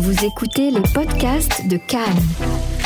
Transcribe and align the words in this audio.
Vous 0.00 0.24
écoutez 0.24 0.70
les 0.70 0.80
podcasts 0.94 1.66
de 1.66 1.76
Cannes, 1.76 2.22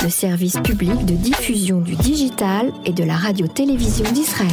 le 0.03 0.09
service 0.09 0.59
public 0.61 1.05
de 1.05 1.13
diffusion 1.13 1.83
du 1.83 1.95
digital 1.95 2.73
et 2.87 2.93
de 2.95 3.05
la 3.05 3.17
radio-télévision 3.17 4.11
d'Israël. 4.13 4.49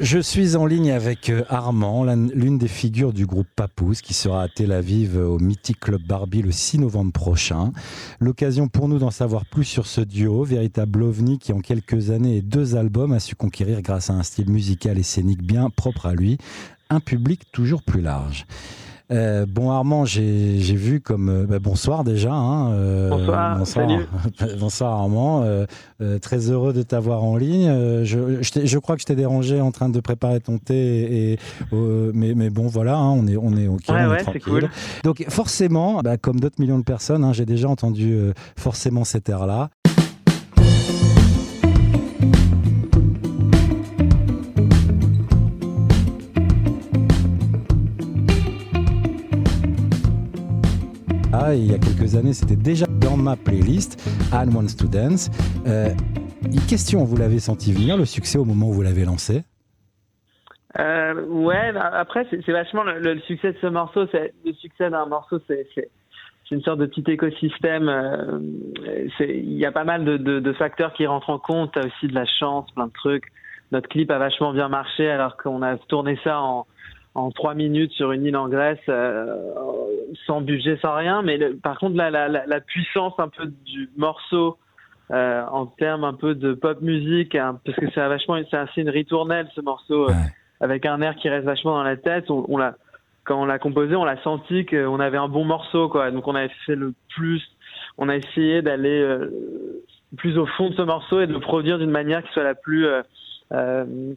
Je 0.00 0.18
suis 0.18 0.56
en 0.56 0.64
ligne 0.64 0.90
avec 0.90 1.28
euh, 1.28 1.44
Armand, 1.50 2.04
l'une 2.04 2.56
des 2.56 2.66
figures 2.68 3.12
du 3.12 3.26
groupe 3.26 3.48
Papouze, 3.54 4.00
qui 4.00 4.14
sera 4.14 4.44
à 4.44 4.48
Tel 4.48 4.72
Aviv 4.72 5.18
au 5.18 5.38
Mythic 5.38 5.78
Club 5.78 6.00
Barbie 6.00 6.40
le 6.40 6.50
6 6.50 6.78
novembre 6.78 7.12
prochain. 7.12 7.72
L'occasion 8.20 8.68
pour 8.68 8.88
nous 8.88 8.98
d'en 8.98 9.10
savoir 9.10 9.44
plus 9.44 9.64
sur 9.64 9.86
ce 9.86 10.00
duo, 10.00 10.44
véritable 10.44 11.02
ovni 11.02 11.38
qui 11.38 11.52
en 11.52 11.60
quelques 11.60 12.08
années 12.08 12.38
et 12.38 12.42
deux 12.42 12.76
albums 12.76 13.12
a 13.12 13.20
su 13.20 13.34
conquérir 13.34 13.82
grâce 13.82 14.08
à 14.08 14.14
un 14.14 14.22
style 14.22 14.48
musical 14.48 14.96
et 14.96 15.02
scénique 15.02 15.42
bien 15.42 15.68
propre 15.68 16.06
à 16.06 16.14
lui, 16.14 16.38
un 16.88 17.00
public 17.00 17.42
toujours 17.52 17.82
plus 17.82 18.00
large. 18.00 18.46
Euh, 19.12 19.46
bon 19.46 19.70
Armand, 19.70 20.04
j'ai 20.04 20.56
vu 20.58 21.00
comme 21.00 21.28
euh, 21.28 21.46
bah, 21.46 21.60
bonsoir 21.60 22.02
déjà. 22.02 22.32
Hein, 22.32 22.72
euh, 22.72 23.08
bonsoir. 23.08 23.58
Bonsoir, 23.58 23.88
bonsoir 24.58 24.92
Armand. 25.00 25.44
très 26.20 26.50
heureux 26.50 26.72
de 26.72 26.82
t'avoir 26.82 27.22
en 27.22 27.36
ligne. 27.36 28.04
Je, 28.04 28.42
je, 28.42 28.78
crois 28.78 28.96
que 28.96 29.02
je 29.02 29.06
t'ai 29.06 29.14
dérangé 29.14 29.60
en 29.60 29.70
train 29.70 29.88
de 29.88 30.00
préparer 30.00 30.40
ton 30.40 30.58
thé, 30.58 31.32
et, 31.32 31.38
mais, 31.72 32.34
mais, 32.34 32.50
bon 32.50 32.66
voilà, 32.66 32.96
hein, 32.96 33.12
on 33.12 33.26
est 33.26 33.36
on 33.36 33.56
est 33.56 33.68
ok, 33.68 33.82
ouais, 33.90 34.06
ouais, 34.06 34.24
c'est 34.32 34.40
Cool. 34.40 34.68
Donc 35.04 35.24
forcément, 35.28 36.02
bah, 36.02 36.16
comme 36.16 36.40
d'autres 36.40 36.60
millions 36.60 36.78
de 36.78 36.84
personnes, 36.84 37.24
hein, 37.24 37.32
j'ai 37.32 37.46
déjà 37.46 37.68
entendu 37.68 38.18
forcément 38.56 39.04
cet 39.04 39.28
air-là. 39.28 39.70
Il 51.58 51.70
y 51.70 51.74
a 51.74 51.78
quelques 51.78 52.14
années, 52.16 52.32
c'était 52.32 52.56
déjà 52.56 52.86
dans 52.86 53.16
ma 53.16 53.36
playlist, 53.36 54.00
Anne 54.32 54.54
Wants 54.54 54.76
to 54.78 54.86
Dance. 54.86 55.30
Euh, 55.66 55.90
question, 56.68 57.04
vous 57.04 57.16
l'avez 57.16 57.38
senti 57.38 57.72
venir, 57.72 57.96
le 57.96 58.04
succès 58.04 58.38
au 58.38 58.44
moment 58.44 58.68
où 58.68 58.72
vous 58.72 58.82
l'avez 58.82 59.04
lancé? 59.04 59.44
Euh, 60.78 61.24
ouais, 61.26 61.72
bah, 61.72 61.90
après 61.94 62.26
c'est 62.30 62.52
vachement 62.52 62.82
le, 62.82 63.18
succès 63.20 63.52
de 63.52 63.58
ce 63.60 63.66
morceau. 63.66 64.06
Le 64.12 64.52
succès 64.52 64.90
d'un 64.90 65.06
morceau, 65.06 65.40
c'est 65.48 65.66
une 66.50 66.60
sorte 66.62 66.78
de 66.78 66.86
petit 66.86 67.04
écosystème. 67.10 67.88
Euh, 67.88 68.38
il 69.20 69.56
y 69.56 69.64
a 69.64 69.72
pas 69.72 69.84
mal 69.84 70.04
de, 70.04 70.16
de, 70.18 70.52
facteurs 70.52 70.92
qui 70.92 71.06
rentrent 71.06 71.30
en 71.30 71.38
compte. 71.38 71.76
Aussi 71.78 72.08
de 72.08 72.14
la 72.14 72.26
chance, 72.26 72.70
plein 72.72 72.88
de 72.88 72.92
trucs. 72.92 73.24
Notre 73.72 73.88
clip 73.88 74.10
a 74.10 74.18
vachement 74.18 74.52
bien 74.52 74.68
marché 74.68 75.10
alors 75.10 75.36
qu'on 75.36 75.62
a 75.62 75.76
tourné 75.76 76.18
ça 76.22 76.40
en, 76.40 76.66
en 77.16 77.30
trois 77.30 77.54
minutes 77.54 77.92
sur 77.92 78.12
une 78.12 78.26
île 78.26 78.36
en 78.36 78.48
Grèce, 78.48 78.78
euh, 78.90 79.36
sans 80.26 80.42
budget, 80.42 80.78
sans 80.82 80.94
rien. 80.94 81.22
Mais 81.22 81.38
par 81.62 81.78
contre, 81.78 81.96
la, 81.96 82.10
la, 82.10 82.28
la, 82.28 82.60
puissance 82.60 83.14
un 83.18 83.28
peu 83.28 83.46
du 83.46 83.88
morceau 83.96 84.58
euh, 85.10 85.42
en 85.50 85.64
termes 85.66 86.04
un 86.04 86.12
peu 86.12 86.34
de 86.34 86.52
pop 86.52 86.82
musique, 86.82 87.34
hein, 87.34 87.58
parce 87.64 87.78
que 87.78 87.86
c'est 87.94 88.06
vachement, 88.06 88.36
c'est 88.50 88.56
assez 88.56 88.82
une 88.82 88.90
ritournelle 88.90 89.48
ce 89.54 89.62
morceau, 89.62 90.10
euh, 90.10 90.14
avec 90.60 90.84
un 90.84 91.00
air 91.00 91.16
qui 91.16 91.30
reste 91.30 91.46
vachement 91.46 91.76
dans 91.76 91.84
la 91.84 91.96
tête. 91.96 92.30
On, 92.30 92.44
on 92.48 92.58
l'a, 92.58 92.74
quand 93.24 93.40
on 93.40 93.46
l'a 93.46 93.58
composé, 93.58 93.96
on 93.96 94.04
l'a 94.04 94.22
senti 94.22 94.66
qu'on 94.66 95.00
avait 95.00 95.18
un 95.18 95.28
bon 95.28 95.44
morceau, 95.44 95.88
quoi. 95.88 96.10
Donc 96.10 96.28
on 96.28 96.34
a 96.34 96.48
fait 96.66 96.76
le 96.76 96.92
plus, 97.14 97.42
on 97.96 98.10
a 98.10 98.16
essayé 98.16 98.60
d'aller 98.60 99.00
euh, 99.00 99.32
plus 100.18 100.36
au 100.36 100.44
fond 100.44 100.68
de 100.68 100.74
ce 100.74 100.82
morceau 100.82 101.22
et 101.22 101.26
de 101.26 101.32
le 101.32 101.40
produire 101.40 101.78
d'une 101.78 101.90
manière 101.90 102.22
qui 102.22 102.32
soit 102.32 102.44
la 102.44 102.54
plus 102.54 102.86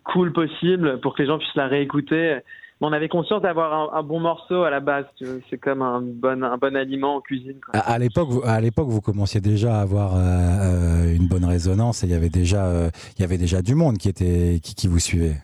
cool 0.03 0.33
possible 0.33 0.99
pour 1.01 1.13
que 1.13 1.21
les 1.21 1.27
gens 1.27 1.37
puissent 1.37 1.55
la 1.55 1.67
réécouter 1.67 2.39
on 2.81 2.93
avait 2.93 3.09
conscience 3.09 3.41
d'avoir 3.41 3.93
un, 3.93 4.03
bon 4.03 4.19
morceau 4.19 4.63
à 4.63 4.69
la 4.69 4.79
base. 4.79 5.05
C'est 5.49 5.57
comme 5.57 5.81
un 5.81 6.01
bon, 6.01 6.43
un 6.43 6.57
bon 6.57 6.75
aliment 6.75 7.15
en 7.15 7.21
cuisine. 7.21 7.59
À, 7.73 7.99
l'époque, 7.99 8.29
à 8.45 8.61
l'époque, 8.61 8.87
vous 8.87 9.01
commenciez 9.01 9.41
déjà 9.41 9.79
à 9.79 9.81
avoir 9.81 10.15
euh, 10.15 10.19
euh, 10.19 11.15
une 11.15 11.27
bonne 11.27 11.45
résonance 11.45 12.03
et 12.03 12.07
il 12.07 12.11
y 12.11 12.15
avait 12.15 12.29
déjà, 12.29 12.67
euh, 12.67 12.89
il 13.17 13.21
y 13.21 13.25
avait 13.25 13.37
déjà 13.37 13.61
du 13.61 13.75
monde 13.75 13.97
qui 13.97 14.07
était, 14.07 14.59
qui, 14.63 14.75
qui 14.75 14.87
vous 14.87 14.99
suivait. 14.99 15.37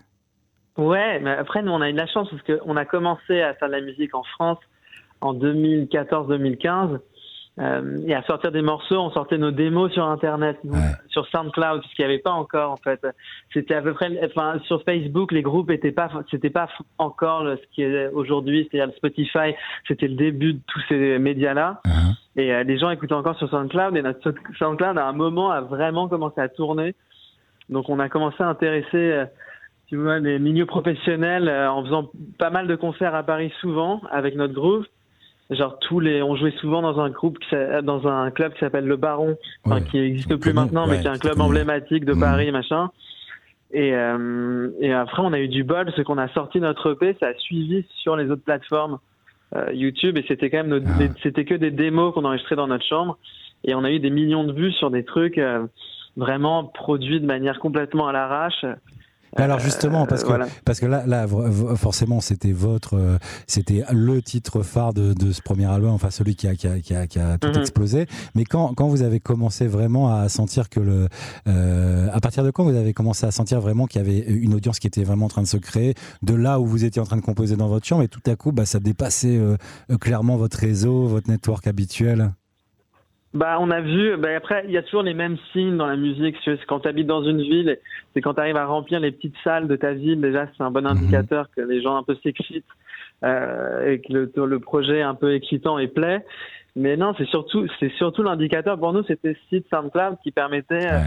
Ouais, 0.77 1.19
mais 1.21 1.31
après 1.31 1.63
nous 1.63 1.71
on 1.71 1.79
a 1.79 1.89
eu 1.89 1.93
de 1.93 1.97
la 1.97 2.07
chance 2.07 2.27
parce 2.29 2.43
qu'on 2.43 2.75
a 2.75 2.83
commencé 2.83 3.41
à 3.41 3.53
faire 3.53 3.69
de 3.69 3.73
la 3.75 3.81
musique 3.81 4.13
en 4.13 4.23
France 4.23 4.57
en 5.21 5.33
2014-2015 5.33 6.99
euh, 7.57 7.99
et 8.05 8.13
à 8.13 8.21
sortir 8.23 8.51
des 8.51 8.61
morceaux, 8.61 8.97
on 8.97 9.11
sortait 9.11 9.37
nos 9.37 9.51
démos 9.51 9.91
sur 9.93 10.05
Internet, 10.05 10.59
sur 11.07 11.25
SoundCloud, 11.27 11.83
ce 11.83 11.95
qu'il 11.95 12.05
n'y 12.05 12.11
avait 12.11 12.21
pas 12.21 12.31
encore 12.31 12.71
en 12.71 12.77
fait. 12.77 13.07
C'était 13.53 13.75
à 13.75 13.81
peu 13.81 13.93
près, 13.93 14.11
enfin 14.25 14.59
sur 14.65 14.83
Facebook, 14.83 15.31
les 15.31 15.41
groupes 15.41 15.71
étaient 15.71 15.93
pas, 15.93 16.09
c'était 16.29 16.49
pas 16.49 16.67
encore 16.97 17.43
ce 17.43 17.73
qui 17.73 17.83
est 17.83 18.07
aujourd'hui, 18.07 18.67
c'est-à-dire 18.69 18.93
Spotify. 18.97 19.55
C'était 19.87 20.09
le 20.09 20.15
début 20.15 20.53
de 20.53 20.59
tous 20.67 20.81
ces 20.89 21.17
médias-là. 21.17 21.81
Uh-huh. 21.85 22.41
Et 22.41 22.53
euh, 22.53 22.63
les 22.63 22.77
gens 22.77 22.89
écoutaient 22.89 23.13
encore 23.13 23.37
sur 23.37 23.49
SoundCloud. 23.49 23.95
Et 23.95 24.01
notre 24.01 24.33
SoundCloud, 24.59 24.97
à 24.97 25.07
un 25.07 25.13
moment, 25.13 25.51
a 25.51 25.61
vraiment 25.61 26.09
commencé 26.09 26.41
à 26.41 26.49
tourner. 26.49 26.93
Donc 27.69 27.87
on 27.87 27.99
a 27.99 28.09
commencé 28.09 28.43
à 28.43 28.47
intéresser. 28.47 28.89
Euh, 28.95 29.25
tu 29.87 29.95
vois, 29.95 30.19
les 30.19 30.39
milieux 30.39 30.65
professionnels 30.65 31.47
en 31.47 31.83
faisant 31.85 32.09
pas 32.39 32.49
mal 32.49 32.67
de 32.67 32.75
concerts 32.75 33.13
à 33.13 33.21
Paris 33.21 33.53
souvent 33.61 34.01
avec 34.11 34.35
notre 34.35 34.55
groupe 34.55 34.87
genre 35.49 35.77
tous 35.79 35.99
les 35.99 36.23
on 36.23 36.35
jouait 36.35 36.53
souvent 36.59 36.81
dans 36.81 36.99
un 36.99 37.09
groupe 37.09 37.37
dans 37.83 38.07
un 38.07 38.31
club 38.31 38.53
qui 38.53 38.59
s'appelle 38.59 38.85
le 38.85 38.97
Baron. 38.97 39.37
Qui 39.89 39.99
existe 39.99 40.35
plus 40.37 40.53
maintenant 40.53 40.87
mais 40.87 40.99
qui 40.99 41.07
est 41.07 41.11
un 41.11 41.17
club 41.17 41.39
emblématique 41.39 42.05
de 42.05 42.13
mmh. 42.13 42.19
Paris 42.19 42.51
machin. 42.51 42.89
Et 43.71 43.93
euh, 43.95 44.69
et 44.79 44.93
après 44.93 45.21
on 45.23 45.33
a 45.33 45.39
eu 45.39 45.47
du 45.47 45.63
bol 45.63 45.91
ce 45.95 46.01
qu'on 46.01 46.17
a 46.17 46.27
sorti 46.29 46.59
notre 46.59 46.93
EP 46.93 47.15
ça 47.19 47.27
a 47.27 47.33
suivi 47.35 47.85
sur 48.01 48.15
les 48.15 48.29
autres 48.29 48.43
plateformes 48.43 48.99
euh, 49.55 49.71
YouTube 49.73 50.17
et 50.17 50.25
c'était 50.27 50.49
quand 50.49 50.63
même 50.63 50.83
ah. 50.85 51.03
c'était 51.21 51.45
que 51.45 51.55
des 51.55 51.71
démos 51.71 52.13
qu'on 52.13 52.25
enregistrait 52.25 52.55
dans 52.55 52.67
notre 52.67 52.85
chambre. 52.85 53.17
Et 53.63 53.73
on 53.73 53.83
a 53.83 53.91
eu 53.91 53.99
des 53.99 54.09
millions 54.09 54.43
de 54.43 54.53
vues 54.53 54.71
sur 54.73 54.91
des 54.91 55.03
trucs 55.03 55.37
euh, 55.37 55.65
vraiment 56.17 56.63
produits 56.63 57.19
de 57.19 57.25
manière 57.25 57.59
complètement 57.59 58.07
à 58.07 58.11
l'arrache 58.11 58.65
alors 59.35 59.59
justement, 59.59 60.05
parce 60.05 60.23
que 60.23 60.31
parce 60.63 60.79
que 60.79 60.85
là, 60.85 61.03
là 61.05 61.27
forcément, 61.75 62.21
c'était 62.21 62.51
votre, 62.51 62.97
euh, 62.97 63.17
c'était 63.47 63.83
le 63.91 64.21
titre 64.21 64.63
phare 64.63 64.93
de, 64.93 65.13
de, 65.13 65.31
ce 65.31 65.41
premier 65.41 65.65
album, 65.65 65.91
enfin 65.91 66.09
celui 66.09 66.35
qui 66.35 66.47
a 66.47 66.55
qui 66.55 66.67
a 66.67 66.79
qui 66.79 66.95
a, 66.95 67.07
qui 67.07 67.19
a 67.19 67.37
tout 67.37 67.49
mhm. 67.49 67.59
explosé. 67.59 68.07
Mais 68.33 68.45
quand 68.45 68.73
quand 68.73 68.87
vous 68.87 69.01
avez 69.01 69.19
commencé 69.19 69.67
vraiment 69.67 70.13
à 70.13 70.29
sentir 70.29 70.69
que 70.69 70.79
le, 70.79 71.07
euh, 71.47 72.07
à 72.13 72.19
partir 72.21 72.43
de 72.43 72.51
quand 72.51 72.63
vous 72.63 72.75
avez 72.75 72.93
commencé 72.93 73.25
à 73.25 73.31
sentir 73.31 73.59
vraiment 73.59 73.87
qu'il 73.87 74.01
y 74.01 74.05
avait 74.05 74.19
une 74.19 74.53
audience 74.53 74.79
qui 74.79 74.87
était 74.87 75.03
vraiment 75.03 75.25
en 75.25 75.29
train 75.29 75.43
de 75.43 75.47
se 75.47 75.57
créer, 75.57 75.95
de 76.21 76.33
là 76.33 76.59
où 76.59 76.65
vous 76.65 76.85
étiez 76.85 77.01
en 77.01 77.05
train 77.05 77.17
de 77.17 77.21
composer 77.21 77.55
dans 77.55 77.67
votre 77.67 77.85
chambre, 77.85 78.03
et 78.03 78.07
tout 78.07 78.21
à 78.25 78.35
coup, 78.35 78.51
bah, 78.51 78.65
ça 78.65 78.79
dépassait 78.79 79.37
euh, 79.37 79.57
clairement 79.99 80.37
votre 80.37 80.57
réseau, 80.57 81.07
votre 81.07 81.29
network 81.29 81.67
habituel? 81.67 82.31
Bah, 83.35 83.57
on 83.59 83.69
a 83.69 83.81
vu. 83.81 84.15
Bah, 84.15 84.29
après, 84.35 84.63
il 84.65 84.71
y 84.71 84.77
a 84.77 84.81
toujours 84.81 85.03
les 85.03 85.13
mêmes 85.13 85.37
signes 85.51 85.75
dans 85.75 85.87
la 85.87 85.97
musique. 85.97 86.37
C'est 86.45 86.57
quand 86.65 86.79
tu 86.79 86.87
habites 86.87 87.05
dans 87.05 87.23
une 87.23 87.41
ville, 87.41 87.77
c'est 88.13 88.21
quand 88.21 88.33
tu 88.33 88.39
arrives 88.39 88.55
à 88.55 88.65
remplir 88.65 89.01
les 89.01 89.11
petites 89.11 89.35
salles 89.43 89.67
de 89.67 89.75
ta 89.75 89.91
ville. 89.91 90.21
Déjà, 90.21 90.47
c'est 90.55 90.63
un 90.63 90.71
bon 90.71 90.81
mhm. 90.81 90.97
indicateur 90.97 91.49
que 91.53 91.61
les 91.61 91.81
gens 91.81 91.97
un 91.97 92.03
peu 92.03 92.15
s'excitent 92.23 92.63
euh, 93.23 93.91
et 93.91 93.99
que 93.99 94.13
le, 94.13 94.31
le 94.45 94.59
projet 94.59 94.99
est 94.99 95.03
un 95.03 95.15
peu 95.15 95.35
excitant 95.35 95.77
et 95.77 95.87
plaît. 95.87 96.25
Mais 96.77 96.95
non, 96.95 97.13
c'est 97.17 97.27
surtout, 97.27 97.67
c'est 97.79 97.91
surtout 97.93 98.23
l'indicateur. 98.23 98.79
Pour 98.79 98.93
nous, 98.93 99.03
c'était 99.03 99.33
ce 99.33 99.57
site 99.57 99.67
SoundCloud 99.69 100.17
qui 100.23 100.31
permettait. 100.31 100.91
Euh, 100.91 100.99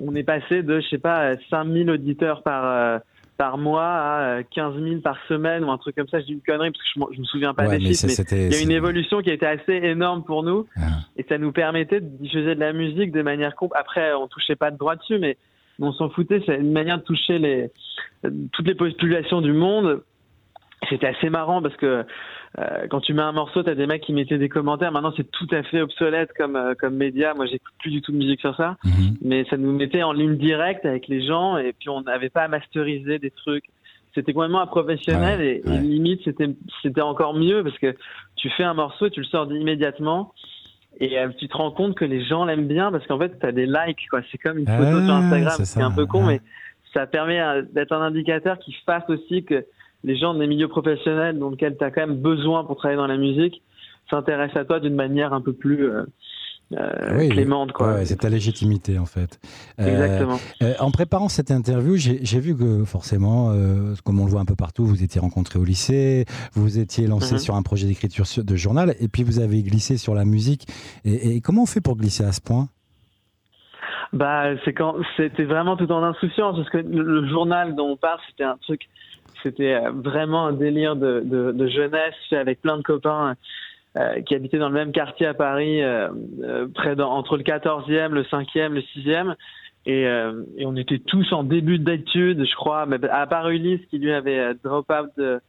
on 0.00 0.14
est 0.16 0.24
passé 0.24 0.62
de, 0.62 0.80
je 0.80 0.88
sais 0.88 0.98
pas, 0.98 1.36
5000 1.50 1.88
auditeurs 1.90 2.42
par. 2.42 2.64
Euh, 2.64 2.98
par 3.36 3.58
mois 3.58 3.84
à 3.84 4.42
15 4.42 4.82
000 4.82 5.00
par 5.00 5.18
semaine 5.28 5.64
ou 5.64 5.70
un 5.70 5.78
truc 5.78 5.96
comme 5.96 6.08
ça. 6.08 6.20
Je 6.20 6.26
dis 6.26 6.32
une 6.32 6.40
connerie 6.40 6.70
parce 6.70 6.82
que 6.82 7.14
je, 7.14 7.20
me 7.20 7.24
souviens 7.24 7.54
pas 7.54 7.68
des 7.68 7.80
chiffres, 7.80 8.22
mais 8.30 8.46
il 8.46 8.52
y 8.52 8.56
a 8.56 8.62
une 8.62 8.70
évolution 8.70 9.20
qui 9.20 9.30
a 9.30 9.34
été 9.34 9.46
assez 9.46 9.74
énorme 9.74 10.24
pour 10.24 10.42
nous 10.42 10.66
ah. 10.76 11.00
et 11.16 11.24
ça 11.28 11.38
nous 11.38 11.52
permettait 11.52 12.00
de 12.00 12.08
diffuser 12.08 12.54
de 12.54 12.60
la 12.60 12.72
musique 12.72 13.12
de 13.12 13.22
manière 13.22 13.54
après 13.74 14.14
on 14.14 14.28
touchait 14.28 14.56
pas 14.56 14.70
de 14.70 14.78
droit 14.78 14.96
dessus, 14.96 15.18
mais 15.18 15.36
on 15.78 15.92
s'en 15.92 16.08
foutait. 16.10 16.42
C'est 16.46 16.56
une 16.56 16.72
manière 16.72 16.98
de 16.98 17.04
toucher 17.04 17.38
les 17.38 17.70
toutes 18.52 18.66
les 18.66 18.74
populations 18.74 19.40
du 19.40 19.52
monde. 19.52 20.02
C'était 20.88 21.08
assez 21.08 21.30
marrant 21.30 21.62
parce 21.62 21.76
que 21.76 22.04
euh, 22.58 22.86
quand 22.88 23.00
tu 23.00 23.12
mets 23.12 23.22
un 23.22 23.32
morceau, 23.32 23.62
t'as 23.62 23.74
des 23.74 23.86
mecs 23.86 24.02
qui 24.02 24.14
mettaient 24.14 24.38
des 24.38 24.48
commentaires. 24.48 24.90
Maintenant, 24.90 25.12
c'est 25.14 25.30
tout 25.30 25.48
à 25.50 25.62
fait 25.62 25.82
obsolète 25.82 26.30
comme 26.38 26.56
euh, 26.56 26.74
comme 26.74 26.94
média. 26.94 27.34
Moi, 27.34 27.46
j'écoute 27.46 27.74
plus 27.78 27.90
du 27.90 28.00
tout 28.00 28.12
de 28.12 28.16
musique 28.16 28.40
sur 28.40 28.56
ça, 28.56 28.76
mhm. 28.84 29.16
mais 29.20 29.44
ça 29.50 29.58
nous 29.58 29.72
mettait 29.72 30.02
en 30.02 30.12
ligne 30.12 30.36
directe 30.36 30.86
avec 30.86 31.06
les 31.08 31.26
gens 31.26 31.58
et 31.58 31.74
puis 31.78 31.90
on 31.90 32.00
n'avait 32.02 32.30
pas 32.30 32.44
à 32.44 32.48
masteriser 32.48 33.18
des 33.18 33.30
trucs. 33.30 33.64
C'était 34.14 34.32
complètement 34.32 34.62
un 34.62 34.66
professionnel 34.66 35.42
et, 35.42 35.62
limite 35.66 36.22
c'était 36.24 36.48
c'était 36.82 37.02
encore 37.02 37.34
mieux 37.34 37.62
parce 37.62 37.76
que 37.78 37.94
tu 38.36 38.48
fais 38.48 38.64
un 38.64 38.72
morceau, 38.72 39.10
tu 39.10 39.20
le 39.20 39.26
sors 39.26 39.52
immédiatement 39.52 40.32
et 40.98 41.18
euh, 41.18 41.28
tu 41.36 41.48
te 41.48 41.56
rends 41.58 41.70
compte 41.70 41.94
que 41.94 42.06
les 42.06 42.24
gens 42.24 42.46
l'aiment 42.46 42.66
bien 42.66 42.90
parce 42.90 43.06
qu'en 43.06 43.18
fait, 43.18 43.38
tu 43.38 43.44
as 43.44 43.52
des 43.52 43.66
likes 43.66 44.08
quoi. 44.08 44.20
C'est 44.32 44.38
comme 44.38 44.56
une 44.56 44.66
photo 44.66 45.04
sur 45.04 45.14
Instagram. 45.14 45.54
C'est 45.62 45.82
un 45.82 45.90
peu 45.90 46.06
con, 46.06 46.24
mais 46.24 46.40
ça 46.94 47.06
permet 47.06 47.42
d'être 47.74 47.92
un 47.92 48.00
indicateur 48.00 48.58
qui 48.58 48.74
fasse 48.86 49.04
aussi 49.10 49.44
que 49.44 49.66
les 50.04 50.16
gens 50.16 50.34
des 50.34 50.46
milieux 50.46 50.68
professionnels 50.68 51.38
dans 51.38 51.50
lesquels 51.50 51.76
tu 51.76 51.84
as 51.84 51.90
quand 51.90 52.06
même 52.06 52.20
besoin 52.20 52.64
pour 52.64 52.76
travailler 52.76 52.98
dans 52.98 53.06
la 53.06 53.16
musique 53.16 53.62
s'intéressent 54.10 54.62
à 54.62 54.64
toi 54.64 54.78
d'une 54.78 54.94
manière 54.94 55.32
un 55.32 55.40
peu 55.40 55.52
plus 55.52 55.84
euh, 55.90 56.04
euh, 56.72 57.28
clémente. 57.28 57.72
Quoi. 57.72 58.04
c'est 58.04 58.16
ta 58.16 58.28
légitimité 58.28 58.98
en 58.98 59.06
fait. 59.06 59.38
Euh, 59.78 59.86
Exactement. 59.86 60.38
Euh, 60.62 60.74
en 60.80 60.90
préparant 60.90 61.28
cette 61.28 61.50
interview, 61.52 61.96
j'ai 61.96 62.40
vu 62.40 62.56
que 62.56 62.84
forcément, 62.84 63.52
comme 64.04 64.18
on 64.20 64.24
le 64.24 64.30
voit 64.30 64.40
un 64.40 64.46
peu 64.46 64.56
partout, 64.56 64.84
vous 64.84 65.02
étiez 65.02 65.20
rencontré 65.20 65.58
au 65.58 65.64
lycée, 65.64 66.24
vous 66.54 66.78
étiez 66.78 67.06
lancé 67.06 67.34
mhm. 67.34 67.40
sur 67.40 67.54
un 67.54 67.62
projet 67.62 67.86
d'écriture 67.86 68.24
de 68.38 68.56
journal, 68.56 68.94
et 69.00 69.08
puis 69.08 69.22
vous 69.22 69.38
avez 69.38 69.62
glissé 69.62 69.96
sur 69.96 70.14
la 70.14 70.24
musique. 70.24 70.66
Et, 71.04 71.40
comment 71.40 71.62
on 71.62 71.66
fait 71.66 71.80
pour 71.80 71.96
glisser 71.96 72.24
à 72.24 72.32
ce 72.32 72.40
point? 72.40 72.68
Bah, 74.12 74.56
c'est 74.64 74.72
quand 74.72 74.96
c'était 75.16 75.44
vraiment 75.44 75.76
tout 75.76 75.90
en 75.92 76.02
insouciance 76.02 76.56
parce 76.56 76.70
que 76.70 76.78
le, 76.78 77.28
journal 77.28 77.74
dont 77.74 77.90
on 77.90 77.96
parle, 77.96 78.18
c'était 78.30 78.44
un 78.44 78.56
truc, 78.62 78.88
c'était 79.46 79.80
vraiment 79.94 80.46
un 80.46 80.52
délire 80.52 80.96
de, 80.96 81.22
de, 81.24 81.52
de 81.52 81.68
jeunesse 81.68 82.14
avec 82.32 82.60
plein 82.60 82.76
de 82.76 82.82
copains 82.82 83.36
euh, 83.96 84.20
qui 84.22 84.34
habitait 84.34 84.58
dans 84.58 84.68
le 84.68 84.74
même 84.74 84.92
quartier 84.92 85.26
à 85.26 85.34
Paris, 85.34 85.82
euh, 85.82 86.08
euh, 86.42 86.66
près 86.74 87.00
entre 87.00 87.36
le 87.36 87.42
14e, 87.42 88.10
le 88.10 88.24
5e, 88.24 88.68
le 88.68 88.80
6e. 88.80 89.34
Et, 89.86 90.02
et, 90.02 90.66
on 90.66 90.74
était 90.74 90.98
tous 90.98 91.32
en 91.32 91.44
début 91.44 91.78
d'études, 91.78 92.44
je 92.44 92.54
crois, 92.56 92.86
mais 92.86 92.98
à 93.08 93.24
part 93.28 93.48
Ulysse 93.48 93.86
qui 93.88 93.98
lui 93.98 94.12
avait 94.12 94.52
drop 94.64 94.90
out 94.90 95.10
de, 95.16 95.40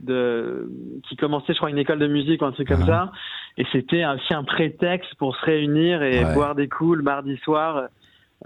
de 0.00 0.68
qui 1.08 1.14
commençait 1.14 1.52
je 1.52 1.58
crois 1.58 1.70
une 1.70 1.78
école 1.78 2.00
de 2.00 2.08
musique 2.08 2.42
ou 2.42 2.44
un 2.44 2.50
truc 2.50 2.66
comme 2.66 2.82
uh-huh. 2.82 2.86
ça 2.86 3.12
et 3.56 3.64
c'était 3.70 4.04
aussi 4.04 4.34
un 4.34 4.42
prétexte 4.42 5.14
pour 5.14 5.36
se 5.36 5.44
réunir 5.44 6.02
et 6.02 6.24
boire 6.34 6.56
des 6.56 6.66
coups 6.66 6.96
le 6.96 7.04
mardi 7.04 7.36
soir 7.44 7.84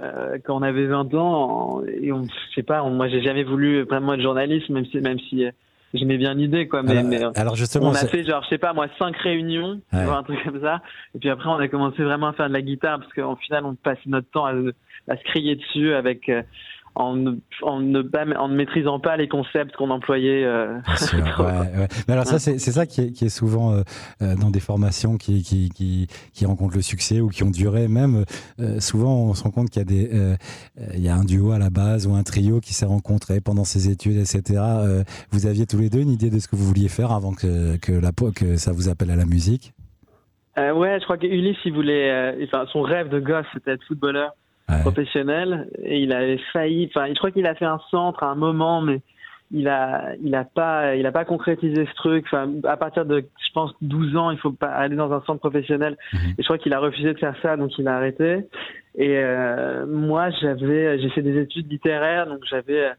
euh, 0.00 0.38
quand 0.44 0.56
on 0.56 0.62
avait 0.62 0.86
20 0.86 1.14
ans 1.14 1.82
et 1.86 2.12
on 2.12 2.24
je 2.24 2.54
sais 2.54 2.62
pas 2.62 2.82
moi 2.84 3.08
j'ai 3.08 3.22
jamais 3.22 3.44
voulu 3.44 3.82
vraiment 3.82 4.14
être 4.14 4.20
journaliste 4.20 4.68
même 4.68 4.86
si 4.86 4.98
même 4.98 5.18
si 5.18 5.44
j'aimais 5.94 6.18
bien 6.18 6.34
l'idée 6.34 6.68
quoi 6.68 6.82
mais, 6.82 7.16
alors, 7.16 7.32
alors, 7.36 7.56
justement 7.56 7.88
on 7.88 7.94
a 7.94 8.06
fait 8.06 8.24
genre 8.24 8.42
je 8.44 8.48
sais 8.50 8.58
pas 8.58 8.72
moi 8.72 8.86
cinq 8.98 9.16
réunions 9.16 9.80
un 9.92 10.22
truc 10.22 10.42
comme 10.44 10.60
ça. 10.60 10.82
Et 11.14 11.18
puis 11.18 11.30
après 11.30 11.48
on 11.48 11.58
a 11.58 11.68
commencé 11.68 12.02
vraiment 12.02 12.28
à 12.28 12.32
faire 12.32 12.48
de 12.48 12.54
la 12.54 12.62
guitare 12.62 13.00
parce 13.00 13.12
qu'en 13.12 13.36
final 13.36 13.64
on 13.64 13.74
passait 13.74 14.00
notre 14.06 14.30
temps 14.30 14.46
à, 14.46 14.52
à 15.08 15.16
se 15.16 15.24
crier 15.24 15.56
dessus 15.56 15.92
avec 15.94 16.28
euh, 16.28 16.42
en 16.98 17.14
ne, 17.14 17.30
en, 17.62 17.80
ne, 17.80 18.02
en 18.36 18.48
ne 18.48 18.56
maîtrisant 18.56 18.98
pas 18.98 19.16
les 19.16 19.28
concepts 19.28 19.76
qu'on 19.76 19.90
employait. 19.90 20.44
Euh... 20.44 20.78
Sûr, 20.96 21.18
ouais, 21.38 21.78
ouais. 21.78 21.88
Mais 22.06 22.14
alors 22.14 22.26
ça, 22.26 22.40
c'est 22.40 22.58
ça 22.58 22.86
qui 22.86 23.02
est, 23.02 23.12
qui 23.12 23.24
est 23.24 23.28
souvent 23.28 23.72
euh, 23.72 23.82
euh, 24.20 24.34
dans 24.34 24.50
des 24.50 24.58
formations 24.58 25.16
qui, 25.16 25.42
qui, 25.42 25.70
qui, 25.70 26.08
qui, 26.34 26.44
rencontrent 26.44 26.74
le 26.74 26.82
succès 26.82 27.20
ou 27.20 27.28
qui 27.28 27.44
ont 27.44 27.50
duré 27.50 27.86
même. 27.86 28.24
Euh, 28.58 28.80
souvent, 28.80 29.14
on 29.14 29.34
se 29.34 29.44
rend 29.44 29.52
compte 29.52 29.70
qu'il 29.70 29.80
y 29.80 29.84
a 29.84 29.88
des, 29.88 30.36
il 30.94 31.00
y 31.00 31.08
a 31.08 31.14
un 31.14 31.24
duo 31.24 31.52
à 31.52 31.58
la 31.58 31.70
base 31.70 32.08
ou 32.08 32.14
un 32.14 32.24
trio 32.24 32.60
qui 32.60 32.74
s'est 32.74 32.86
rencontré 32.86 33.40
pendant 33.40 33.64
ses 33.64 33.90
études, 33.90 34.16
etc. 34.16 34.60
vous 35.30 35.46
aviez 35.46 35.66
tous 35.66 35.78
les 35.78 35.90
deux 35.90 36.00
une 36.00 36.10
idée 36.10 36.30
de 36.30 36.38
ce 36.40 36.48
que 36.48 36.56
vous 36.56 36.64
vouliez 36.64 36.88
faire 36.88 37.12
avant 37.12 37.32
que, 37.32 37.76
que, 37.76 37.92
la, 37.92 38.10
que 38.34 38.56
ça 38.56 38.72
vous 38.72 38.88
appelle 38.88 39.10
à 39.10 39.16
la 39.16 39.24
musique? 39.24 39.72
Ouais, 40.56 40.98
je 40.98 41.04
crois 41.04 41.16
qu'Ulysse, 41.16 41.58
il 41.64 41.72
voulait, 41.72 42.34
enfin, 42.42 42.64
son 42.72 42.82
rêve 42.82 43.08
de 43.08 43.20
gosse, 43.20 43.46
c'était 43.54 43.72
être 43.72 43.84
footballeur 43.84 44.32
professionnel 44.82 45.68
et 45.82 46.00
il 46.00 46.12
avait 46.12 46.40
failli. 46.52 46.90
Enfin, 46.94 47.08
je 47.08 47.14
crois 47.14 47.30
qu'il 47.30 47.46
a 47.46 47.54
fait 47.54 47.64
un 47.64 47.80
centre 47.90 48.22
à 48.22 48.30
un 48.30 48.34
moment, 48.34 48.80
mais 48.82 49.00
il 49.50 49.66
a, 49.68 50.14
il 50.22 50.34
a 50.34 50.44
pas, 50.44 50.94
il 50.94 51.06
a 51.06 51.12
pas 51.12 51.24
concrétisé 51.24 51.86
ce 51.86 51.94
truc. 51.94 52.26
Enfin, 52.26 52.50
à 52.64 52.76
partir 52.76 53.06
de, 53.06 53.20
je 53.20 53.52
pense, 53.52 53.72
12 53.80 54.16
ans, 54.16 54.30
il 54.30 54.38
faut 54.38 54.52
pas 54.52 54.68
aller 54.68 54.96
dans 54.96 55.12
un 55.12 55.22
centre 55.22 55.40
professionnel. 55.40 55.96
Mhm. 56.12 56.34
Et 56.38 56.42
je 56.42 56.44
crois 56.44 56.58
qu'il 56.58 56.74
a 56.74 56.80
refusé 56.80 57.14
de 57.14 57.18
faire 57.18 57.34
ça, 57.42 57.56
donc 57.56 57.76
il 57.78 57.88
a 57.88 57.96
arrêté. 57.96 58.46
Et 58.94 59.18
euh, 59.18 59.86
moi, 59.86 60.30
j'avais, 60.42 60.98
j'ai 60.98 61.08
fait 61.10 61.22
des 61.22 61.40
études 61.40 61.70
littéraires, 61.70 62.26
donc 62.26 62.40
j'avais 62.48 62.90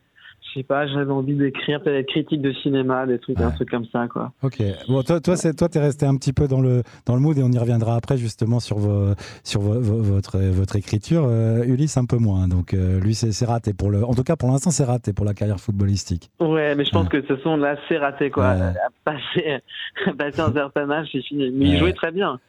je 0.50 0.60
sais 0.60 0.64
pas, 0.64 0.88
j'avais 0.88 1.12
envie 1.12 1.36
d'écrire 1.36 1.82
peut-être 1.82 2.08
critique 2.08 2.42
de 2.42 2.52
cinéma, 2.54 3.06
des 3.06 3.20
trucs, 3.20 3.40
un 3.40 3.52
truc 3.52 3.70
comme 3.70 3.86
ça, 3.92 4.08
quoi. 4.08 4.32
Ok. 4.42 4.62
Bon, 4.88 5.04
toi, 5.04 5.20
toi, 5.20 5.36
c'est, 5.36 5.54
toi, 5.56 5.70
t'es 5.70 5.80
resté 5.80 6.06
un 6.06 6.16
petit 6.16 6.34
peu 6.34 6.48
dans 6.48 6.62
le 6.62 6.84
dans 7.06 7.16
le 7.16 7.22
mood 7.22 7.38
et 7.38 7.44
on 7.44 7.52
y 7.52 7.58
reviendra 7.58 7.96
après 7.96 8.18
justement 8.18 8.60
sur 8.60 8.78
vos, 8.78 9.14
sur 9.44 9.62
votre 9.62 10.40
votre 10.40 10.76
écriture. 10.76 11.26
Euh, 11.28 11.64
Ulysse 11.64 11.98
un 11.98 12.06
peu 12.06 12.18
moins. 12.18 12.48
Donc 12.48 12.74
euh, 12.74 13.00
lui, 13.00 13.14
c'est, 13.16 13.46
raté 13.46 13.74
pour 13.74 13.90
le. 13.90 14.04
En 14.04 14.14
tout 14.14 14.24
cas, 14.24 14.36
pour 14.36 14.50
l'instant, 14.50 14.72
c'est 14.72 14.84
raté 14.86 15.14
pour 15.14 15.26
la 15.26 15.34
carrière 15.34 15.60
footballistique. 15.60 16.30
Ouais, 16.40 16.76
mais 16.76 16.86
je 16.86 16.92
pense 16.92 17.10
que 17.10 17.22
ce 17.28 17.38
sont 17.38 17.58
là, 17.58 17.76
c'est 17.88 17.98
raté 17.98 18.30
quoi. 18.30 18.54
Ouais. 18.54 18.74
Passer, 19.06 19.60
passer 20.18 20.42
un 20.42 20.54
certain 20.54 20.90
âge, 20.92 21.08
c'est 21.12 21.22
fini. 21.22 21.50
Mais 21.52 21.66
il 21.66 21.78
jouait 21.78 21.94
très 21.94 22.12
bien. 22.12 22.40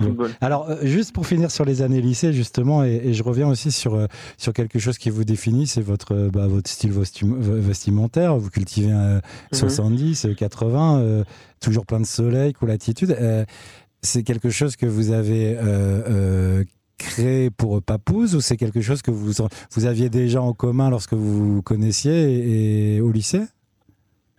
Ouais. 0.00 0.28
Alors, 0.40 0.68
euh, 0.68 0.76
juste 0.82 1.12
pour 1.12 1.26
finir 1.26 1.50
sur 1.50 1.64
les 1.64 1.82
années 1.82 2.00
lycée, 2.00 2.32
justement, 2.32 2.84
et, 2.84 3.12
je 3.12 3.22
reviens 3.22 3.48
aussi 3.48 3.72
sur, 3.72 3.94
euh, 3.94 4.06
sur 4.36 4.52
quelque 4.52 4.78
chose 4.78 4.98
qui 4.98 5.10
vous 5.10 5.24
définit, 5.24 5.66
c'est 5.66 5.80
votre, 5.80 6.14
euh, 6.14 6.30
bah, 6.30 6.46
votre 6.46 6.70
style 6.70 6.92
vestimentaire. 6.92 8.36
Vous 8.36 8.50
cultivez 8.50 8.90
un 8.90 9.20
70, 9.52 10.28
80, 10.36 11.24
toujours 11.60 11.86
plein 11.86 12.00
de 12.00 12.06
soleil, 12.06 12.52
cool 12.52 12.70
attitude. 12.70 13.16
c'est 14.02 14.22
quelque 14.22 14.50
chose 14.50 14.76
que 14.76 14.86
vous 14.86 15.10
avez 15.10 15.56
créé 16.98 17.50
pour 17.50 17.80
Papouze 17.82 18.34
ou 18.34 18.40
c'est 18.40 18.56
quelque 18.56 18.80
chose 18.80 19.02
que 19.02 19.10
vous, 19.10 19.32
vous 19.72 19.84
aviez 19.86 20.10
déjà 20.10 20.42
en 20.42 20.52
commun 20.52 20.90
lorsque 20.90 21.14
vous 21.14 21.54
vous 21.54 21.62
connaissiez 21.62 22.96
et, 22.96 23.00
au 23.00 23.10
lycée? 23.10 23.42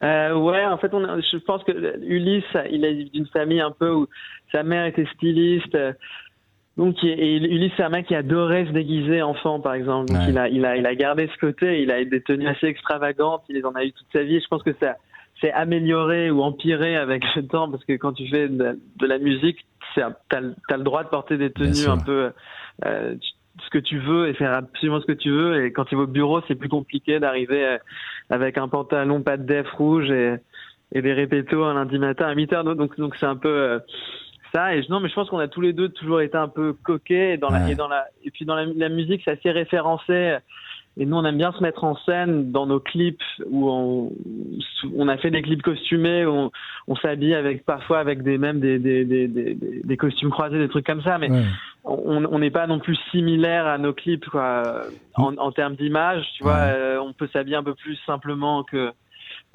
Euh, 0.03 0.33
ouais, 0.35 0.65
en 0.65 0.77
fait, 0.77 0.93
on 0.93 1.01
je 1.19 1.37
pense 1.37 1.63
que 1.63 1.71
Ulysse, 2.03 2.43
il 2.71 2.85
est 2.85 3.11
d'une 3.11 3.27
famille 3.27 3.61
un 3.61 3.71
peu 3.71 3.91
où 3.91 4.07
sa 4.51 4.63
mère 4.63 4.85
était 4.85 5.07
styliste. 5.15 5.77
Donc, 6.77 7.03
et 7.03 7.35
Ulysse, 7.35 7.73
c'est 7.75 7.83
un 7.83 7.89
mec 7.89 8.07
qui 8.07 8.15
adorait 8.15 8.65
se 8.65 8.71
déguiser 8.71 9.21
enfant, 9.21 9.59
par 9.59 9.73
exemple. 9.73 10.13
Donc, 10.13 10.21
il, 10.29 10.37
a, 10.37 10.47
il, 10.47 10.65
a, 10.65 10.77
il 10.77 10.85
a 10.85 10.95
gardé 10.95 11.29
ce 11.33 11.37
côté. 11.37 11.81
Il 11.81 11.91
a 11.91 12.03
des 12.05 12.21
tenues 12.21 12.47
assez 12.47 12.67
extravagantes. 12.67 13.43
Il 13.49 13.65
en 13.65 13.73
a 13.73 13.83
eu 13.83 13.91
toute 13.91 14.07
sa 14.13 14.23
vie. 14.23 14.39
Je 14.39 14.47
pense 14.47 14.63
que 14.63 14.73
ça 14.79 14.95
s'est 15.41 15.51
amélioré 15.51 16.31
ou 16.31 16.41
empiré 16.41 16.95
avec 16.95 17.23
le 17.35 17.45
temps 17.47 17.69
parce 17.69 17.83
que 17.83 17.93
quand 17.93 18.13
tu 18.13 18.29
fais 18.29 18.47
de, 18.47 18.77
la 19.01 19.17
musique, 19.17 19.65
tu 19.93 20.01
as, 20.01 20.17
as, 20.31 20.77
le 20.77 20.83
droit 20.83 21.03
de 21.03 21.09
porter 21.09 21.37
des 21.37 21.51
tenues 21.51 21.89
un 21.89 21.97
peu. 21.97 22.31
Euh, 22.85 23.15
ce 23.65 23.69
que 23.69 23.77
tu 23.77 23.99
veux 23.99 24.29
et 24.29 24.33
faire 24.33 24.53
absolument 24.53 25.01
ce 25.01 25.05
que 25.05 25.11
tu 25.11 25.29
veux. 25.29 25.65
Et 25.65 25.71
quand 25.71 25.85
tu 25.85 25.95
vas 25.95 26.03
au 26.03 26.07
bureau, 26.07 26.41
c'est 26.47 26.55
plus 26.55 26.69
compliqué 26.69 27.19
d'arriver 27.19 27.65
euh, 27.65 27.77
avec 28.29 28.57
un 28.57 28.67
pantalon 28.67 29.21
pas 29.21 29.37
de 29.37 29.43
def 29.43 29.69
rouge 29.71 30.09
et, 30.11 30.35
et 30.91 31.01
des 31.01 31.13
répétos 31.13 31.63
un 31.63 31.73
lundi 31.73 31.99
matin 31.99 32.27
à 32.27 32.33
8 32.33 32.53
heures. 32.53 32.63
Donc, 32.63 32.97
donc 32.97 33.15
c'est 33.15 33.25
un 33.25 33.35
peu 33.35 33.49
euh, 33.49 33.79
ça. 34.53 34.75
Et 34.75 34.83
non, 34.89 34.99
mais 34.99 35.09
je 35.09 35.15
pense 35.15 35.29
qu'on 35.29 35.39
a 35.39 35.47
tous 35.47 35.61
les 35.61 35.73
deux 35.73 35.89
toujours 35.89 36.21
été 36.21 36.37
un 36.37 36.47
peu 36.47 36.73
coquets. 36.73 37.33
Et, 37.33 37.37
dans 37.37 37.49
la, 37.49 37.69
et, 37.69 37.75
dans 37.75 37.87
la, 37.87 38.05
et 38.23 38.31
puis 38.31 38.45
dans 38.45 38.55
la, 38.55 38.65
la 38.65 38.89
musique, 38.89 39.21
c'est 39.25 39.31
assez 39.31 39.51
référencé. 39.51 40.37
Et 40.97 41.05
nous, 41.05 41.15
on 41.15 41.23
aime 41.23 41.37
bien 41.37 41.53
se 41.53 41.63
mettre 41.63 41.85
en 41.85 41.95
scène 42.05 42.51
dans 42.51 42.65
nos 42.65 42.79
clips 42.79 43.21
où 43.45 43.69
on, 43.69 44.11
on 44.97 45.07
a 45.07 45.17
fait 45.17 45.31
des 45.31 45.41
clips 45.41 45.61
costumés, 45.61 46.25
où 46.25 46.31
on, 46.31 46.51
on 46.87 46.95
s'habille 46.95 47.35
avec 47.35 47.63
parfois 47.63 47.99
avec 47.99 48.21
des 48.21 48.37
même 48.37 48.59
des, 48.59 48.79
des, 48.79 49.05
des, 49.05 49.27
des, 49.27 49.55
des 49.55 49.97
costumes 49.97 50.29
croisés, 50.29 50.57
des 50.57 50.67
trucs 50.67 50.85
comme 50.85 51.01
ça. 51.01 51.17
Mais 51.17 51.29
on 51.85 52.39
n'est 52.39 52.51
pas 52.51 52.67
non 52.67 52.79
plus 52.79 52.97
similaire 53.11 53.67
à 53.67 53.77
nos 53.77 53.93
clips 53.93 54.25
quoi, 54.25 54.83
en, 55.15 55.35
en 55.37 55.51
termes 55.51 55.75
d'image. 55.75 56.25
Tu 56.35 56.43
vois, 56.43 56.57
euh, 56.57 56.99
on 56.99 57.13
peut 57.13 57.29
s'habiller 57.31 57.57
un 57.57 57.63
peu 57.63 57.75
plus 57.75 57.97
simplement 58.05 58.63
que 58.63 58.91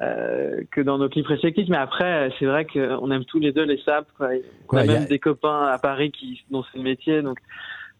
euh, 0.00 0.62
que 0.70 0.80
dans 0.80 0.98
nos 0.98 1.08
clips 1.08 1.26
respectifs. 1.26 1.68
Mais 1.68 1.76
après, 1.76 2.30
c'est 2.38 2.46
vrai 2.46 2.66
qu'on 2.66 3.10
aime 3.10 3.24
tous 3.24 3.38
les 3.38 3.52
deux 3.52 3.64
les 3.64 3.80
sapes. 3.84 4.08
Quoi. 4.16 4.30
On 4.70 4.76
a 4.76 4.84
même 4.84 5.06
des 5.06 5.18
copains 5.18 5.66
à 5.66 5.78
Paris 5.78 6.10
qui 6.10 6.42
dont 6.50 6.64
c'est 6.72 6.78
le 6.78 6.84
métier, 6.84 7.22
donc 7.22 7.38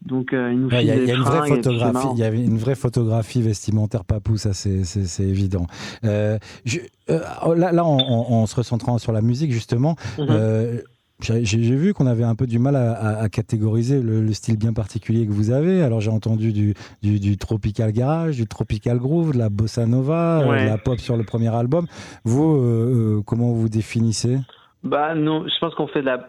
donc, 0.05 0.35
euh, 0.35 0.53
il 0.53 0.87
y 0.87 0.91
a, 0.91 0.97
y 0.97 1.11
a 1.11 1.15
une 1.15 1.23
vraie 1.23 1.49
photographie. 1.49 2.09
Il 2.13 2.19
y 2.19 2.25
avait 2.25 2.45
une 2.45 2.59
vraie 2.59 2.75
photographie 2.75 3.41
vestimentaire 3.41 4.05
papou, 4.05 4.37
ça 4.37 4.53
c'est 4.53 5.23
évident. 5.23 5.67
Euh, 6.05 6.39
je, 6.67 6.81
euh, 7.09 7.21
là, 7.57 7.73
là 7.73 7.85
en, 7.85 7.99
en, 7.99 8.47
se 8.47 8.55
recentrant 8.55 8.99
sur 8.99 9.13
la 9.13 9.23
musique 9.23 9.51
justement. 9.51 9.97
Mhm. 10.19 10.27
euh, 10.31 10.81
j'ai 11.21 11.77
vu 11.77 11.95
qu'on 11.95 12.07
avait 12.07 12.25
un 12.25 12.35
peu 12.35 12.47
du 12.47 12.59
mal 12.59 12.77
à, 12.77 12.93
à, 12.93 13.23
à 13.23 13.29
catégoriser 13.29 14.03
le, 14.03 14.21
le, 14.21 14.33
style 14.33 14.59
bien 14.59 14.73
particulier 14.73 15.27
que 15.27 15.33
vous 15.33 15.51
avez. 15.51 15.83
Alors 15.83 16.01
j'ai 16.01 16.11
entendu 16.11 16.53
du, 16.53 16.75
du, 17.03 17.21
du, 17.21 17.39
tropical 17.39 17.93
garage, 17.93 18.37
du 18.37 18.47
tropical 18.47 18.99
groove, 18.99 19.33
de 19.33 19.39
la 19.39 19.49
bossa 19.49 19.87
nova, 19.87 20.41
euh, 20.41 20.65
de 20.65 20.69
la 20.69 20.79
pop 20.79 20.99
sur 20.99 21.17
le 21.17 21.25
premier 21.25 21.55
album. 21.55 21.87
Vous, 22.25 22.57
euh, 22.57 23.23
comment 23.25 23.53
vous 23.53 23.69
définissez? 23.69 24.39
Bah 24.83 25.15
non, 25.15 25.47
je 25.47 25.59
pense 25.61 25.75
qu'on 25.75 25.87
fait 25.87 26.01
de 26.01 26.07
la, 26.07 26.29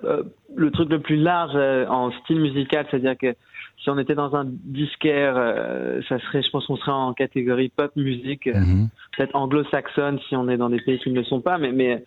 le 0.56 0.72
truc 0.72 0.90
le 0.90 1.02
plus 1.02 1.18
large 1.18 1.56
en 1.90 2.12
style 2.22 2.40
musical, 2.40 2.86
c'est-à-dire 2.90 3.18
que 3.18 3.36
si 3.82 3.90
on 3.90 4.00
était 4.00 4.16
dans 4.16 4.36
un 4.36 4.46
disquaire, 4.46 5.36
euh, 5.38 6.02
ça 6.08 6.20
serait, 6.20 6.42
je 6.42 6.50
pense 6.50 6.66
qu'on 6.66 6.78
serait 6.78 6.92
en 6.92 7.14
catégorie 7.14 7.70
pop 7.70 7.92
musique, 7.96 8.48
euh, 8.48 8.58
mhm. 8.58 8.90
peut-être 9.16 9.36
anglo-saxonne 9.36 10.20
si 10.28 10.36
on 10.36 10.50
est 10.50 10.58
dans 10.58 10.70
des 10.70 10.82
pays 10.82 11.00
qui 11.00 11.12
ne 11.12 11.20
le 11.20 11.24
sont 11.24 11.42
pas, 11.42 11.58
mais 11.58 11.72
mais 11.72 12.04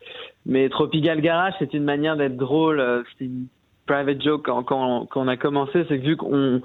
mais 0.46 0.68
Tropical 0.68 1.20
Garage, 1.20 1.54
c'est 1.58 1.74
une 1.74 1.84
manière 1.84 2.16
d'être 2.16 2.36
drôle, 2.36 2.80
euh, 2.80 3.02
c'est 3.18 3.26
une 3.26 3.46
private 3.86 4.22
joke 4.22 4.44
quand, 4.44 4.64
quand, 4.64 5.06
quand, 5.06 5.22
on 5.22 5.28
a 5.28 5.36
commencé, 5.36 5.84
c'est 5.88 5.98
que 5.98 6.04
vu 6.04 6.16
qu'on 6.16 6.60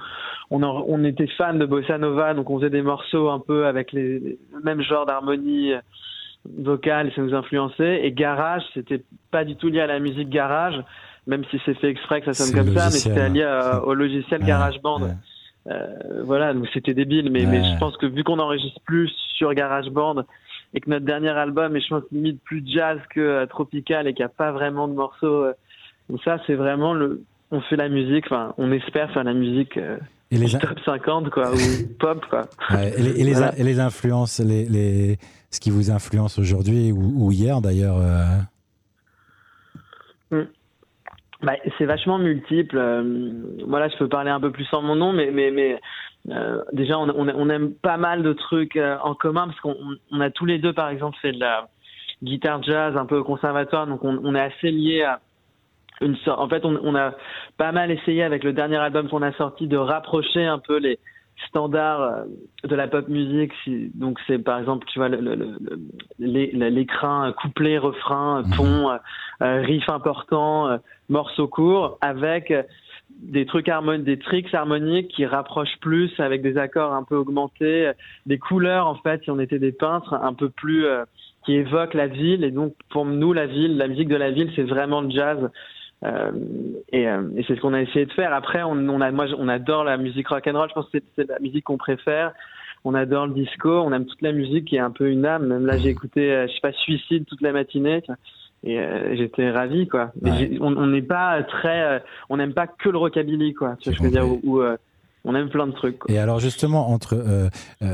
on, 0.52 0.64
on, 0.64 1.04
était 1.06 1.28
fan 1.28 1.58
de 1.58 1.66
bossa 1.66 1.98
nova, 1.98 2.34
donc 2.34 2.50
on 2.50 2.58
faisait 2.58 2.70
des 2.70 2.82
morceaux 2.82 3.30
un 3.30 3.40
peu 3.40 3.66
avec 3.66 3.94
les, 3.94 4.20
les 4.20 4.40
le 4.54 4.62
même 4.64 4.82
genre 4.82 5.06
d'harmonie 5.06 5.74
vocale, 6.58 7.12
ça 7.16 7.22
nous 7.22 7.34
influençait, 7.34 8.06
et 8.06 8.12
garage, 8.12 8.64
c'était 8.74 9.04
pas 9.32 9.46
du 9.46 9.56
tout 9.56 9.70
lié 9.70 9.80
à 9.80 9.88
la 9.88 10.00
musique 10.00 10.30
garage 10.30 10.84
même 11.28 11.44
si 11.50 11.60
c'est 11.66 11.74
fait 11.76 11.90
exprès 11.90 12.22
que 12.22 12.32
ça 12.32 12.34
sonne 12.34 12.56
comme 12.56 12.76
ça, 12.76 12.86
mais 12.86 12.92
c'était 12.92 13.30
lié 13.30 13.80
au 13.84 13.94
logiciel 13.94 14.44
GarageBand. 14.44 15.16
Euh, 15.68 16.24
voilà, 16.26 16.54
donc 16.54 16.68
c'était 16.74 16.94
débile, 16.94 17.32
mais, 17.32 17.46
mais 17.46 17.64
je 17.64 17.80
pense 17.80 17.96
que 17.96 18.06
vu 18.06 18.24
qu'on 18.24 18.40
enregistre 18.40 18.82
plus 18.86 19.10
sur 19.38 19.54
GarageBand 19.54 20.26
et 20.74 20.82
que 20.82 20.90
notre 20.90 21.06
dernier 21.06 21.30
album 21.30 21.76
est, 21.76 21.82
je 21.82 21.88
pense, 21.88 22.04
limite 22.12 22.42
plus 22.44 22.64
jazz 22.66 23.00
que 23.14 23.20
euh, 23.20 23.46
tropical 23.46 24.08
et 24.08 24.14
qu'il 24.14 24.24
n'y 24.24 24.32
a 24.32 24.34
pas 24.36 24.52
vraiment 24.52 24.88
de 24.88 24.94
morceaux, 24.94 25.46
euh, 25.46 25.54
donc 26.10 26.22
ça, 26.24 26.38
c'est 26.46 26.56
vraiment 26.56 26.94
le, 26.94 27.24
on 27.52 27.62
fait 27.62 27.76
la 27.76 27.90
musique, 27.90 28.26
enfin, 28.26 28.54
on 28.58 28.72
espère 28.72 29.12
faire 29.12 29.24
la 29.24 29.34
musique 29.34 29.78
euh, 29.78 29.98
et 30.32 30.38
les 30.38 30.50
top 30.50 30.80
50, 30.84 31.30
quoi, 31.30 31.52
ou 31.54 31.58
pop, 32.00 32.26
quoi. 32.30 32.48
et, 32.72 33.00
les, 33.00 33.22
et, 33.22 33.24
les, 33.24 33.42
et, 33.58 33.64
les, 33.64 33.80
influences, 33.80 34.40
les, 34.40 34.66
les, 34.66 35.20
ce 35.52 35.60
qui 35.60 35.70
vous 35.70 35.92
influence 35.92 36.40
aujourd'hui 36.40 36.92
ou, 36.92 37.32
hier 37.32 37.62
d'ailleurs 37.62 37.98
euh... 38.00 38.40
Hmm. 40.32 40.48
Bah, 41.44 41.54
C'est 41.78 41.86
vachement 41.86 42.18
multiple. 42.18 42.78
voilà, 43.68 43.90
je 43.90 43.98
peux 43.98 44.10
parler 44.10 44.32
un 44.32 44.40
peu 44.40 44.52
plus 44.52 44.68
en 44.74 44.82
mon 44.82 44.96
nom, 44.96 45.14
mais, 45.14 45.30
mais, 45.32 45.52
mais 45.52 45.80
euh, 46.30 46.64
déjà, 46.72 46.98
on, 46.98 47.10
on, 47.10 47.28
on, 47.28 47.50
aime 47.50 47.74
pas 47.74 47.98
mal 47.98 48.24
de 48.24 48.34
trucs 48.34 48.78
euh, 48.78 48.98
en 49.04 49.14
commun 49.14 49.48
parce 49.48 49.60
qu'on 49.60 49.76
on 50.12 50.22
a 50.22 50.30
tous 50.30 50.46
les 50.46 50.58
deux, 50.58 50.74
par 50.74 50.90
exemple, 50.90 51.18
fait 51.22 51.34
de 51.34 51.40
la 51.40 51.68
guitare 52.22 52.64
jazz 52.64 52.96
un 52.96 53.06
peu 53.06 53.24
conservatoire, 53.24 53.88
donc 53.88 54.04
on, 54.04 54.20
on 54.24 54.34
est 54.34 54.40
assez 54.40 54.72
liés 54.72 55.04
à 55.04 55.20
une 56.02 56.16
sorte. 56.18 56.40
En 56.40 56.48
fait, 56.48 56.64
on, 56.66 56.80
on, 56.82 56.96
a 56.96 57.14
pas 57.58 57.72
mal 57.74 57.92
essayé 57.92 58.24
avec 58.24 58.44
le 58.44 58.54
dernier 58.54 58.78
album 58.78 59.10
qu'on 59.10 59.22
a 59.22 59.34
sorti 59.34 59.68
de 59.68 59.78
rapprocher 59.78 60.46
un 60.46 60.60
peu 60.60 60.78
les 60.78 60.98
standards 61.48 62.02
euh, 62.02 62.24
de 62.68 62.76
la 62.76 62.88
pop 62.88 63.08
musique. 63.08 63.54
Donc 63.96 64.20
c'est 64.28 64.40
par 64.40 64.60
exemple, 64.60 64.86
tu 64.88 65.00
vois, 65.00 65.10
l'écran 66.20 67.26
le, 67.26 67.32
couplet, 67.34 67.78
refrain, 67.78 68.44
ton, 68.56 68.92
mhm. 68.92 69.00
riff 69.40 69.90
important, 69.90 70.80
morceau 71.10 71.48
court, 71.48 71.98
avec 72.02 72.54
des 73.22 73.46
trucs 73.46 73.70
harmoniques, 73.70 74.06
des 74.06 74.20
tricks 74.20 74.54
harmoniques 74.54 75.10
qui 75.10 75.26
rapprochent 75.26 75.80
plus 75.82 76.12
avec 76.20 76.42
des 76.42 76.58
accords 76.58 76.94
un 76.94 77.04
peu 77.04 77.16
augmentés, 77.16 77.92
des 78.26 78.38
couleurs 78.38 78.88
en 78.88 78.96
fait, 78.96 79.24
si 79.24 79.32
on 79.32 79.40
était 79.40 79.60
des 79.60 79.72
peintres, 79.72 80.14
un 80.14 80.34
peu 80.34 80.50
plus 80.50 80.86
euh, 80.86 81.06
qui 81.46 81.54
évoquent 81.54 81.94
la 81.94 82.08
ville. 82.08 82.44
Et 82.44 82.52
donc 82.52 82.74
pour 82.90 83.06
nous, 83.06 83.34
la 83.34 83.46
ville, 83.46 83.78
la 83.78 83.88
musique 83.88 84.10
de 84.10 84.16
la 84.16 84.32
ville, 84.32 84.52
c'est 84.56 84.64
vraiment 84.64 85.02
le 85.02 85.10
jazz. 85.10 85.50
Euh, 86.06 86.32
et, 86.92 87.08
euh, 87.08 87.30
et 87.38 87.44
c'est 87.48 87.56
ce 87.56 87.62
qu'on 87.62 87.74
a 87.74 87.82
essayé 87.82 88.06
de 88.06 88.12
faire. 88.14 88.34
Après, 88.34 88.64
on, 88.64 88.72
on 88.72 89.02
a, 89.02 89.12
moi, 89.12 89.26
on 89.38 89.48
adore 89.48 89.84
la 89.84 89.98
musique 89.98 90.28
rock 90.28 90.48
and 90.48 90.58
roll. 90.58 90.70
Je 90.70 90.74
pense 90.74 90.90
que 90.90 91.00
c'est 91.16 91.28
la 91.28 91.40
musique 91.40 91.66
qu'on 91.66 91.78
préfère. 91.78 92.34
On 92.84 92.94
adore 92.94 93.28
le 93.28 93.34
disco. 93.34 93.70
On 93.70 93.92
aime 93.94 94.06
toute 94.06 94.22
la 94.22 94.34
musique 94.34 94.66
qui 94.66 94.76
est 94.76 94.80
un 94.80 94.92
peu 94.92 95.10
une 95.10 95.26
âme. 95.26 95.48
Même 95.48 95.66
là, 95.66 95.78
j'ai 95.78 95.90
écouté, 95.90 96.46
je 96.48 96.54
sais 96.54 96.60
pas, 96.62 96.74
Suicide 96.74 97.26
toute 97.26 97.42
la 97.42 97.54
matinée 97.54 98.02
et 98.64 98.80
euh, 98.80 99.16
j'étais 99.16 99.52
ravi 99.52 99.88
quoi. 99.88 100.12
On 100.62 100.88
n'est 100.88 101.02
pas 101.02 101.44
très, 101.44 101.84
euh, 101.84 102.00
on 102.30 102.38
n'aime 102.38 102.54
pas 102.54 102.68
que 102.68 102.90
le 102.90 102.98
rockabilly 102.98 103.54
quoi. 103.54 103.76
Tu 103.80 103.90
vois, 103.90 103.98
je 103.98 104.04
veux 104.04 104.10
dire? 104.10 104.26
où, 104.44 104.62
euh, 104.62 104.78
on 105.24 105.36
aime 105.36 105.50
plein 105.50 105.68
de 105.68 105.72
trucs. 105.72 106.00
Quoi. 106.00 106.14
Et 106.14 106.20
alors 106.20 106.40
justement 106.40 106.90
entre 106.90 107.50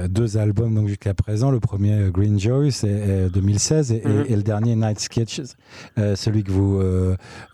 deux 0.08 0.38
albums 0.38 0.74
donc 0.74 0.88
jusqu'à 0.88 1.14
présent, 1.14 1.52
le 1.52 1.60
premier 1.60 2.10
Green 2.12 2.40
Joy 2.40 2.72
c'est 2.72 3.30
2016 3.30 3.92
et, 3.92 3.98
et, 4.30 4.36
le 4.36 4.44
dernier 4.44 4.76
Night 4.76 5.00
Sketches, 5.00 5.42
celui 5.96 6.44
que 6.44 6.52
vous, 6.52 6.82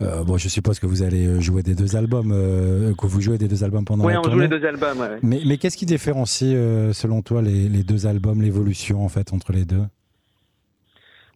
bon 0.00 0.36
je 0.36 0.48
suppose 0.48 0.78
que 0.78 0.86
vous 0.86 1.02
allez 1.02 1.40
jouer 1.40 1.62
des 1.62 1.74
deux 1.74 1.96
albums, 1.96 2.30
que 2.30 3.06
vous 3.06 3.20
jouez 3.20 3.38
des 3.38 3.48
deux 3.48 3.64
albums 3.64 3.84
pendant 3.84 4.04
oui, 4.04 4.14
la 4.14 4.20
tournée. 4.20 4.36
Oui 4.36 4.44
on 4.44 4.46
joue 4.46 4.52
les 4.52 4.60
deux 4.60 4.66
albums. 4.66 4.98
Ouais, 4.98 5.18
Mais, 5.22 5.40
mais 5.46 5.56
qu'est-ce 5.58 5.76
qui 5.76 5.86
différencie 5.86 6.56
selon 6.92 7.22
toi 7.22 7.42
les, 7.42 7.68
les 7.68 7.82
deux 7.82 8.06
albums, 8.06 8.40
l'évolution 8.40 9.04
en 9.04 9.08
fait 9.08 9.32
entre 9.32 9.52
les 9.52 9.64
deux? 9.64 9.84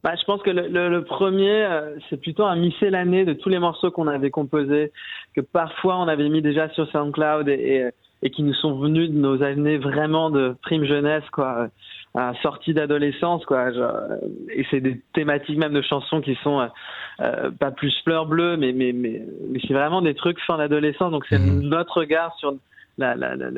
Bah, 0.02 0.14
je 0.18 0.24
pense 0.24 0.42
que 0.42 0.50
le, 0.50 0.68
le, 0.68 0.88
le 0.88 1.04
premier, 1.04 1.64
euh, 1.64 1.96
c'est 2.08 2.18
plutôt 2.18 2.44
un 2.44 2.56
miscellanée 2.56 3.26
de 3.26 3.34
tous 3.34 3.50
les 3.50 3.58
morceaux 3.58 3.90
qu'on 3.90 4.06
avait 4.06 4.30
composés, 4.30 4.92
que 5.36 5.42
parfois 5.42 5.98
on 5.98 6.08
avait 6.08 6.28
mis 6.30 6.40
déjà 6.40 6.70
sur 6.70 6.90
SoundCloud 6.90 7.48
et, 7.48 7.90
et, 8.22 8.30
qui 8.30 8.42
nous 8.42 8.54
sont 8.54 8.78
venus 8.78 9.10
de 9.10 9.16
nos 9.16 9.42
années 9.42 9.78
vraiment 9.78 10.30
de 10.30 10.54
prime 10.62 10.84
jeunesse, 10.84 11.24
quoi, 11.32 11.68
euh, 12.16 12.32
sortie 12.42 12.74
d'adolescence, 12.74 13.44
quoi. 13.44 13.72
Genre, 13.72 13.94
euh, 13.94 14.16
et 14.52 14.66
c'est 14.70 14.80
des 14.80 15.00
thématiques 15.12 15.58
même 15.58 15.72
de 15.72 15.82
chansons 15.82 16.20
qui 16.20 16.36
sont 16.42 16.68
euh, 17.20 17.50
pas 17.58 17.70
plus 17.70 17.94
fleurs 18.04 18.26
bleues, 18.26 18.56
mais 18.56 18.72
mais 18.72 18.92
mais, 18.92 19.22
mais 19.48 19.60
c'est 19.66 19.74
vraiment 19.74 20.02
des 20.02 20.14
trucs 20.14 20.40
fin 20.40 20.58
d'adolescence. 20.58 21.12
Donc 21.12 21.24
c'est 21.28 21.38
mmh. 21.38 21.60
notre 21.62 21.98
regard 21.98 22.34
sur 22.36 22.54
la, 22.98 23.14
la, 23.14 23.34
la, 23.36 23.50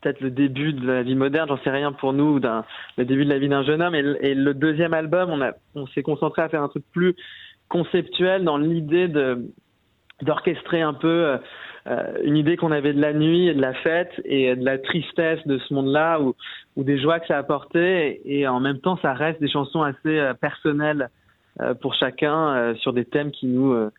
peut-être 0.00 0.20
le 0.20 0.30
début 0.30 0.72
de 0.72 0.86
la 0.86 1.02
vie 1.02 1.14
moderne, 1.14 1.48
j'en 1.48 1.58
sais 1.58 1.70
rien 1.70 1.92
pour 1.92 2.12
nous, 2.12 2.40
d'un 2.40 2.64
le 2.96 3.04
début 3.04 3.24
de 3.24 3.30
la 3.30 3.38
vie 3.38 3.48
d'un 3.48 3.62
jeune 3.62 3.82
homme. 3.82 3.94
Et, 3.94 4.04
et, 4.22 4.34
le 4.34 4.54
deuxième 4.54 4.94
album, 4.94 5.30
on, 5.30 5.40
a, 5.40 5.52
on 5.74 5.86
s'est 5.88 6.02
concentré 6.02 6.42
à 6.42 6.48
faire 6.48 6.62
un 6.62 6.68
truc 6.68 6.84
plus 6.92 7.14
conceptuel 7.68 8.44
dans 8.44 8.56
l'idée 8.56 9.08
de 9.08 9.44
d'orchestrer 10.22 10.82
un 10.82 10.94
peu 10.94 11.26
euh, 11.26 11.38
une 12.24 12.36
idée 12.36 12.56
qu'on 12.56 12.72
avait 12.72 12.92
de 12.92 13.00
la 13.00 13.12
nuit 13.12 13.48
et 13.48 13.54
de 13.54 13.60
la 13.60 13.72
fête 13.74 14.12
et 14.24 14.54
de 14.54 14.64
la 14.64 14.78
tristesse 14.78 15.46
de 15.46 15.58
ce 15.58 15.72
monde-là 15.74 16.20
ou, 16.20 16.34
des 16.76 16.98
joies 17.00 17.18
que 17.18 17.26
ça 17.26 17.38
apportait 17.38 18.20
et, 18.24 18.46
en 18.46 18.60
même 18.60 18.78
temps 18.78 18.98
ça 19.02 19.12
reste 19.12 19.40
des 19.40 19.48
chansons 19.48 19.82
assez 19.82 20.18
euh, 20.18 20.32
personnelles 20.34 21.08
euh, 21.60 21.74
pour 21.74 21.94
chacun 21.94 22.54
euh, 22.54 22.74
sur 22.76 22.92
des 22.92 23.04
thèmes 23.04 23.32
qui 23.32 23.46
nous 23.46 23.72
euh, 23.72 23.90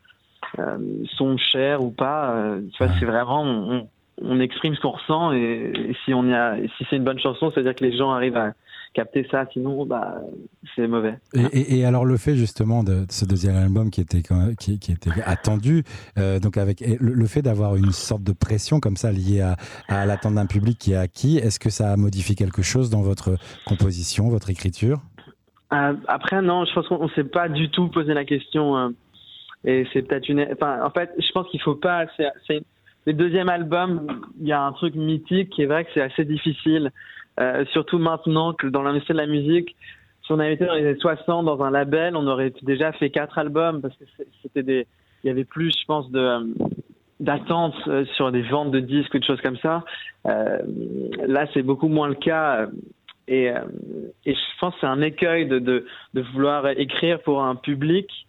sont 1.18 1.38
chers 1.38 1.84
ou 1.84 1.92
pas. 1.92 2.34
tu 2.72 2.84
vois, 2.84 2.94
c'est 2.98 3.06
vraiment 3.06 3.88
on, 4.22 4.40
exprime 4.40 4.76
ce 4.76 4.80
qu'on 4.80 4.92
ressent 4.92 5.34
et, 5.34 5.74
si 6.06 6.14
si 6.14 6.86
c'est 6.90 6.96
une 6.96 7.04
bonne 7.04 7.20
chanson, 7.20 7.52
c'est-à-dire 7.52 7.76
que 7.76 7.84
les 7.84 7.98
gens 7.98 8.12
arrivent 8.12 8.38
à 8.38 8.54
capter 8.94 9.28
ça, 9.30 9.46
sinon 9.54 9.86
bah 9.86 10.22
c'est 10.76 10.88
mauvais. 10.88 11.18
Et, 11.54 11.86
alors 11.86 12.06
le 12.06 12.18
fait 12.18 12.36
justement 12.36 12.84
de, 12.84 13.06
ce 13.10 13.26
deuxième 13.26 13.56
album 13.56 13.90
qui 13.90 14.02
était 14.02 14.22
qui, 14.60 14.80
qui 14.80 14.92
était 14.92 15.12
attendu, 15.26 15.84
euh, 16.18 16.40
donc 16.40 16.58
avec 16.58 16.84
le, 17.00 17.26
fait 17.26 17.42
d'avoir 17.42 17.76
une 17.76 17.92
sorte 17.92 18.24
de 18.24 18.34
pression 18.34 18.80
comme 18.80 18.98
ça 18.98 19.12
liée 19.12 19.42
à, 19.42 19.56
à 19.88 20.06
l'attente 20.06 20.36
d'un 20.36 20.46
public 20.46 20.78
qui 20.78 20.94
est 20.94 20.98
acquis, 20.98 21.38
est-ce 21.38 21.60
que 21.60 21.70
ça 21.70 21.92
a 21.92 21.98
modifié 21.98 22.36
quelque 22.36 22.62
chose 22.62 22.90
dans 22.90 23.02
votre 23.02 23.36
composition, 23.66 24.30
votre 24.30 24.50
écriture? 24.50 25.02
Euh, 25.74 25.94
Après 26.08 26.42
non, 26.42 26.66
je 26.66 26.74
pense 26.74 26.88
qu'on 26.88 27.10
s'est 27.10 27.24
pas 27.24 27.50
du 27.50 27.70
tout 27.70 27.88
posé 27.90 28.14
la 28.14 28.26
question. 28.26 28.78
Euh, 28.78 28.90
et 29.66 29.86
c'est 29.92 30.02
peut-être 30.04 30.30
une, 30.30 30.48
enfin 30.54 30.80
en 30.84 30.90
fait, 30.90 31.12
je 31.18 31.32
pense 31.34 31.48
qu'il 31.50 31.62
faut 31.62 31.76
pas, 31.76 32.06
c'est 32.48 32.64
le 33.06 33.14
deuxième 33.14 33.50
album, 33.50 34.22
il 34.40 34.48
y 34.48 34.52
a 34.52 34.62
un 34.62 34.72
truc 34.72 34.96
mythique 34.96 35.50
qui 35.50 35.64
est 35.64 35.66
vrai 35.66 35.86
que 35.86 35.92
c'est 35.94 36.02
assez 36.02 36.26
difficile, 36.26 36.92
euh, 37.40 37.66
surtout 37.72 38.00
maintenant 38.00 38.54
que 38.54 38.68
dans 38.68 38.82
l'industrie 38.82 39.14
de 39.14 39.20
la 39.20 39.28
musique, 39.28 39.76
si 40.26 40.32
on 40.32 40.40
avait 40.40 40.54
été 40.54 40.66
dans 40.66 40.74
les 40.74 40.86
années 40.86 41.00
60 41.00 41.46
dans 41.46 41.62
un 41.64 41.72
label, 41.72 42.16
on 42.16 42.28
aurait 42.28 42.54
déjà 42.62 42.92
fait 42.92 43.10
quatre 43.10 43.38
albums 43.38 43.82
parce 43.82 43.96
que 43.96 44.06
c'était 44.42 44.88
y 45.24 45.30
avait 45.30 45.46
plus, 45.46 45.74
je 45.80 45.86
pense, 45.86 46.08
euh, 46.16 46.44
d'attente 47.20 47.76
euh, 47.88 48.06
sur 48.16 48.32
des 48.32 48.42
ventes 48.44 48.72
de 48.72 48.80
disques 48.80 49.14
ou 49.14 49.20
de 49.20 49.24
choses 49.24 49.42
comme 49.42 49.58
ça. 49.58 49.84
Là, 50.26 51.46
c'est 51.54 51.62
beaucoup 51.64 51.88
moins 51.88 52.08
le 52.08 52.16
cas. 52.16 52.68
Et, 53.28 53.52
je 54.26 54.60
pense 54.60 54.74
que 54.74 54.82
c'est 54.82 54.88
un 54.88 55.02
écueil 55.02 55.48
de, 55.48 55.86
vouloir 56.34 56.68
écrire 56.68 57.22
pour 57.22 57.44
un 57.44 57.56
public 57.56 58.28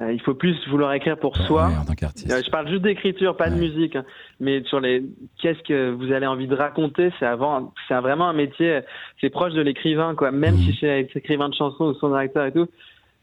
il 0.00 0.20
faut 0.22 0.34
plus 0.34 0.56
vouloir 0.68 0.92
écrire 0.94 1.18
pour 1.18 1.36
soi. 1.36 1.70
Euh, 1.70 2.42
je 2.44 2.50
parle 2.50 2.68
juste 2.68 2.82
d'écriture, 2.82 3.36
pas 3.36 3.50
de 3.50 3.56
musique, 3.56 3.96
hein. 3.96 4.04
mais 4.40 4.62
sur 4.64 4.80
les 4.80 5.04
qu'est-ce 5.40 5.62
que 5.62 5.90
vous 5.90 6.12
avez 6.12 6.26
envie 6.26 6.46
de 6.46 6.54
raconter, 6.54 7.12
c'est 7.18 7.26
avant, 7.26 7.74
c'est 7.88 7.94
vraiment 7.94 8.28
un 8.28 8.32
métier, 8.32 8.80
c'est 9.20 9.28
proche 9.28 9.52
de 9.52 9.60
l'écrivain, 9.60 10.14
quoi. 10.14 10.30
Même 10.30 10.56
si 10.56 10.76
c'est 10.80 11.08
écrivain 11.14 11.50
de 11.50 11.54
chansons 11.54 11.84
ou 11.84 11.94
son 11.94 12.08
directeur 12.08 12.46
et 12.46 12.52
tout, 12.52 12.68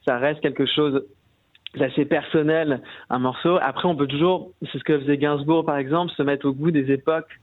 ça 0.06 0.18
reste 0.18 0.42
quelque 0.42 0.66
chose 0.66 1.04
d'assez 1.76 2.06
personnel, 2.06 2.82
un 3.10 3.20
morceau. 3.20 3.58
Après, 3.62 3.88
on 3.88 3.96
peut 3.96 4.08
toujours, 4.08 4.52
c'est 4.72 4.78
ce 4.78 4.84
que 4.84 5.00
faisait 5.00 5.18
Gainsbourg 5.18 5.66
par 5.66 5.78
exemple, 5.78 6.12
se 6.14 6.24
mettre 6.24 6.48
au 6.48 6.54
goût 6.54 6.72
des 6.72 6.92
époques. 6.92 7.40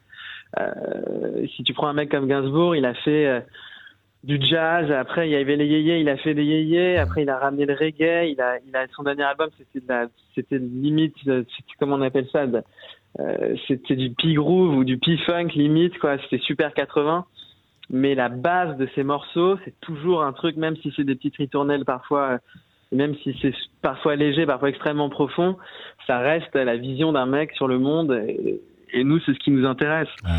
Euh, 0.58 1.46
si 1.56 1.64
tu 1.64 1.74
prends 1.74 1.88
un 1.88 1.92
mec 1.92 2.10
comme 2.10 2.26
Gainsbourg, 2.26 2.76
il 2.76 2.84
a 2.84 2.94
fait 2.94 3.26
euh, 3.26 3.40
du 4.26 4.44
jazz. 4.44 4.90
Après, 4.90 5.28
il 5.28 5.32
y 5.32 5.36
avait 5.36 5.56
les 5.56 5.66
yéyés, 5.66 6.00
il 6.00 6.08
a 6.08 6.16
fait 6.16 6.34
des 6.34 6.44
yéyés. 6.44 6.98
Après, 6.98 7.22
il 7.22 7.30
a 7.30 7.38
ramené 7.38 7.64
le 7.64 7.74
reggae. 7.74 8.28
Il 8.28 8.40
a, 8.40 8.58
il 8.66 8.74
a 8.74 8.86
son 8.88 9.04
dernier 9.04 9.22
album, 9.22 9.48
c'était 9.56 9.80
de 9.80 9.88
la, 9.88 10.06
c'était 10.34 10.58
limite, 10.58 11.14
comment 11.78 11.94
on 11.94 12.02
appelle 12.02 12.26
ça 12.32 12.44
euh, 13.20 13.56
C'était 13.68 13.94
du 13.94 14.10
pi 14.10 14.34
groove 14.34 14.76
ou 14.76 14.84
du 14.84 14.98
pi 14.98 15.16
funk 15.18 15.48
limite, 15.54 15.96
quoi. 15.98 16.18
C'était 16.24 16.42
super 16.42 16.74
80. 16.74 17.24
Mais 17.88 18.16
la 18.16 18.28
base 18.28 18.76
de 18.78 18.88
ces 18.96 19.04
morceaux, 19.04 19.58
c'est 19.64 19.78
toujours 19.80 20.24
un 20.24 20.32
truc, 20.32 20.56
même 20.56 20.76
si 20.78 20.92
c'est 20.96 21.04
des 21.04 21.14
petites 21.14 21.36
ritournelles 21.36 21.84
parfois, 21.84 22.32
euh, 22.32 22.38
même 22.90 23.14
si 23.22 23.38
c'est 23.40 23.54
parfois 23.80 24.16
léger, 24.16 24.44
parfois 24.44 24.70
extrêmement 24.70 25.08
profond, 25.08 25.56
ça 26.08 26.18
reste 26.18 26.52
la 26.56 26.76
vision 26.76 27.12
d'un 27.12 27.26
mec 27.26 27.52
sur 27.52 27.68
le 27.68 27.78
monde. 27.78 28.12
Et, 28.26 28.60
et 28.92 29.04
nous, 29.04 29.20
c'est 29.20 29.34
ce 29.34 29.38
qui 29.38 29.52
nous 29.52 29.66
intéresse. 29.66 30.08
Ouais. 30.24 30.30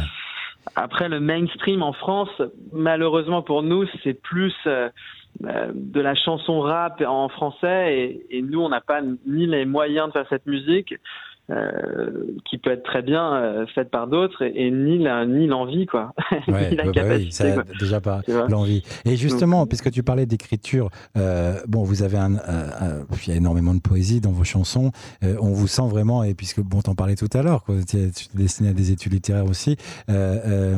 Après, 0.75 1.09
le 1.09 1.19
mainstream 1.19 1.83
en 1.83 1.93
France, 1.93 2.41
malheureusement 2.71 3.41
pour 3.41 3.63
nous, 3.63 3.85
c'est 4.03 4.13
plus 4.13 4.53
euh, 4.65 4.89
euh, 5.45 5.71
de 5.73 6.01
la 6.01 6.15
chanson 6.15 6.59
rap 6.61 7.01
en 7.05 7.29
français 7.29 7.95
et, 7.95 8.37
et 8.37 8.41
nous, 8.41 8.61
on 8.61 8.69
n'a 8.69 8.81
pas 8.81 9.01
ni 9.25 9.45
les 9.45 9.65
moyens 9.65 10.07
de 10.07 10.13
faire 10.13 10.27
cette 10.29 10.45
musique. 10.45 10.93
Euh, 11.49 12.35
qui 12.43 12.57
peut 12.57 12.71
être 12.71 12.83
très 12.83 13.01
bien 13.01 13.33
euh, 13.35 13.65
faite 13.67 13.89
par 13.89 14.07
d'autres 14.07 14.41
et, 14.41 14.69
ni 14.69 14.97
la, 14.97 15.25
ni 15.25 15.47
l'envie 15.47 15.85
quoi. 15.85 16.13
Ouais, 16.49 16.71
ni 16.71 16.75
la 16.75 16.83
bah, 16.83 16.91
capacité, 16.91 17.45
oui, 17.45 17.55
ça, 17.55 17.63
déjà 17.79 18.01
pas 18.01 18.19
l'envie. 18.49 18.83
Et 19.05 19.15
justement 19.15 19.61
Donc, 19.61 19.69
puisque 19.69 19.89
tu 19.89 20.03
parlais 20.03 20.25
d'écriture 20.25 20.89
euh, 21.15 21.53
bon 21.65 21.83
vous 21.83 22.03
avez 22.03 22.17
un, 22.17 22.33
il 22.33 23.29
y 23.29 23.31
a 23.31 23.37
énormément 23.37 23.73
de 23.73 23.79
poésie 23.79 24.19
dans 24.19 24.33
vos 24.33 24.43
chansons. 24.43 24.91
Euh, 25.23 25.37
on 25.39 25.53
vous 25.53 25.67
sent 25.67 25.87
vraiment 25.87 26.21
et 26.25 26.33
puisque 26.33 26.59
bon 26.59 26.81
t'en 26.81 26.95
parlais 26.95 27.15
tout 27.15 27.29
à 27.33 27.41
l'heure 27.41 27.63
quoi 27.63 27.75
tu 27.87 27.95
es 27.95 28.09
destiné 28.33 28.71
à 28.71 28.73
des 28.73 28.91
études 28.91 29.13
littéraires 29.13 29.45
aussi 29.45 29.77
euh, 30.09 30.77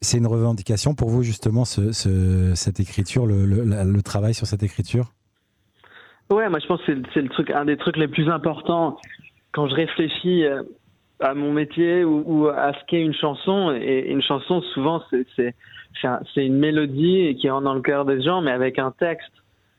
c'est 0.00 0.18
une 0.18 0.26
revendication 0.26 0.96
pour 0.96 1.10
vous 1.10 1.22
justement 1.22 1.64
ce, 1.64 1.92
ce, 1.92 2.56
cette 2.56 2.80
écriture 2.80 3.26
le, 3.26 3.46
le, 3.46 3.62
le 3.62 4.02
travail 4.02 4.34
sur 4.34 4.48
cette 4.48 4.64
écriture? 4.64 5.12
Ouais, 6.30 6.48
moi 6.48 6.58
je 6.60 6.66
pense 6.66 6.80
que 6.82 6.92
c'est 7.12 7.22
le 7.22 7.28
truc, 7.28 7.50
un 7.50 7.64
des 7.64 7.76
trucs 7.76 7.96
les 7.96 8.08
plus 8.08 8.28
importants 8.28 8.96
quand 9.52 9.68
je 9.68 9.74
réfléchis, 9.74 10.44
euh, 10.44 10.62
à 11.20 11.34
mon 11.34 11.52
métier 11.52 12.04
ou, 12.04 12.48
à 12.48 12.72
ce 12.72 12.78
qu'est 12.86 13.02
une 13.02 13.14
chanson. 13.14 13.72
Et 13.80 14.10
une 14.10 14.22
chanson, 14.22 14.62
souvent, 14.74 15.02
c'est 15.36 15.54
une 16.36 16.56
mélodie 16.56 17.36
qui 17.40 17.48
rentre 17.50 17.64
dans 17.64 17.74
le 17.74 17.82
cœur 17.82 18.04
des 18.04 18.22
gens, 18.22 18.40
mais 18.40 18.50
avec 18.50 18.78
un 18.78 18.90
texte. 18.90 19.30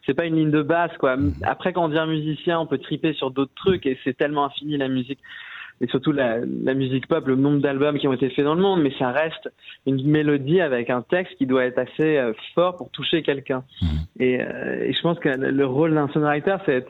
C'est 0.06 0.16
pas 0.16 0.26
une 0.26 0.36
ligne 0.36 0.52
de 0.52 0.64
basse, 0.64 0.96
quoi. 0.98 1.16
Après, 1.44 1.74
quand 1.74 1.86
on 1.86 1.90
devient 1.90 2.08
musicien, 2.08 2.60
on 2.60 2.66
peut 2.66 2.80
triper 2.80 3.14
sur 3.14 3.30
d'autres 3.30 3.54
trucs 3.56 3.86
et 3.86 4.00
c'est 4.04 4.18
tellement 4.18 4.46
infini 4.46 4.78
la 4.78 4.88
musique 4.88 5.20
et 5.80 5.88
surtout 5.88 6.12
la, 6.12 6.38
la 6.64 6.74
musique 6.76 7.08
pop, 7.08 7.26
le 7.28 7.36
nombre 7.36 7.60
d'albums 7.60 7.98
qui 7.98 8.08
ont 8.08 8.14
été 8.14 8.30
faits 8.30 8.46
dans 8.46 8.54
le 8.54 8.62
monde, 8.62 8.82
mais 8.84 8.94
ça 9.00 9.12
reste 9.12 9.50
une 9.88 10.04
mélodie 10.06 10.62
avec 10.62 10.92
un 10.92 11.02
texte 11.02 11.36
qui 11.38 11.48
doit 11.48 11.66
être 11.66 11.80
assez 11.80 12.18
euh, 12.18 12.34
fort 12.54 12.78
pour 12.78 12.92
toucher 12.92 13.24
quelqu'un. 13.24 13.64
Mmh. 13.82 13.88
Et, 14.20 14.42
euh, 14.42 14.86
et, 14.86 14.94
je 14.94 15.02
pense 15.02 15.18
que 15.18 15.30
le 15.30 15.66
rôle 15.66 15.96
d'un 15.96 16.08
songwriter, 16.10 16.58
c'est 16.68 16.86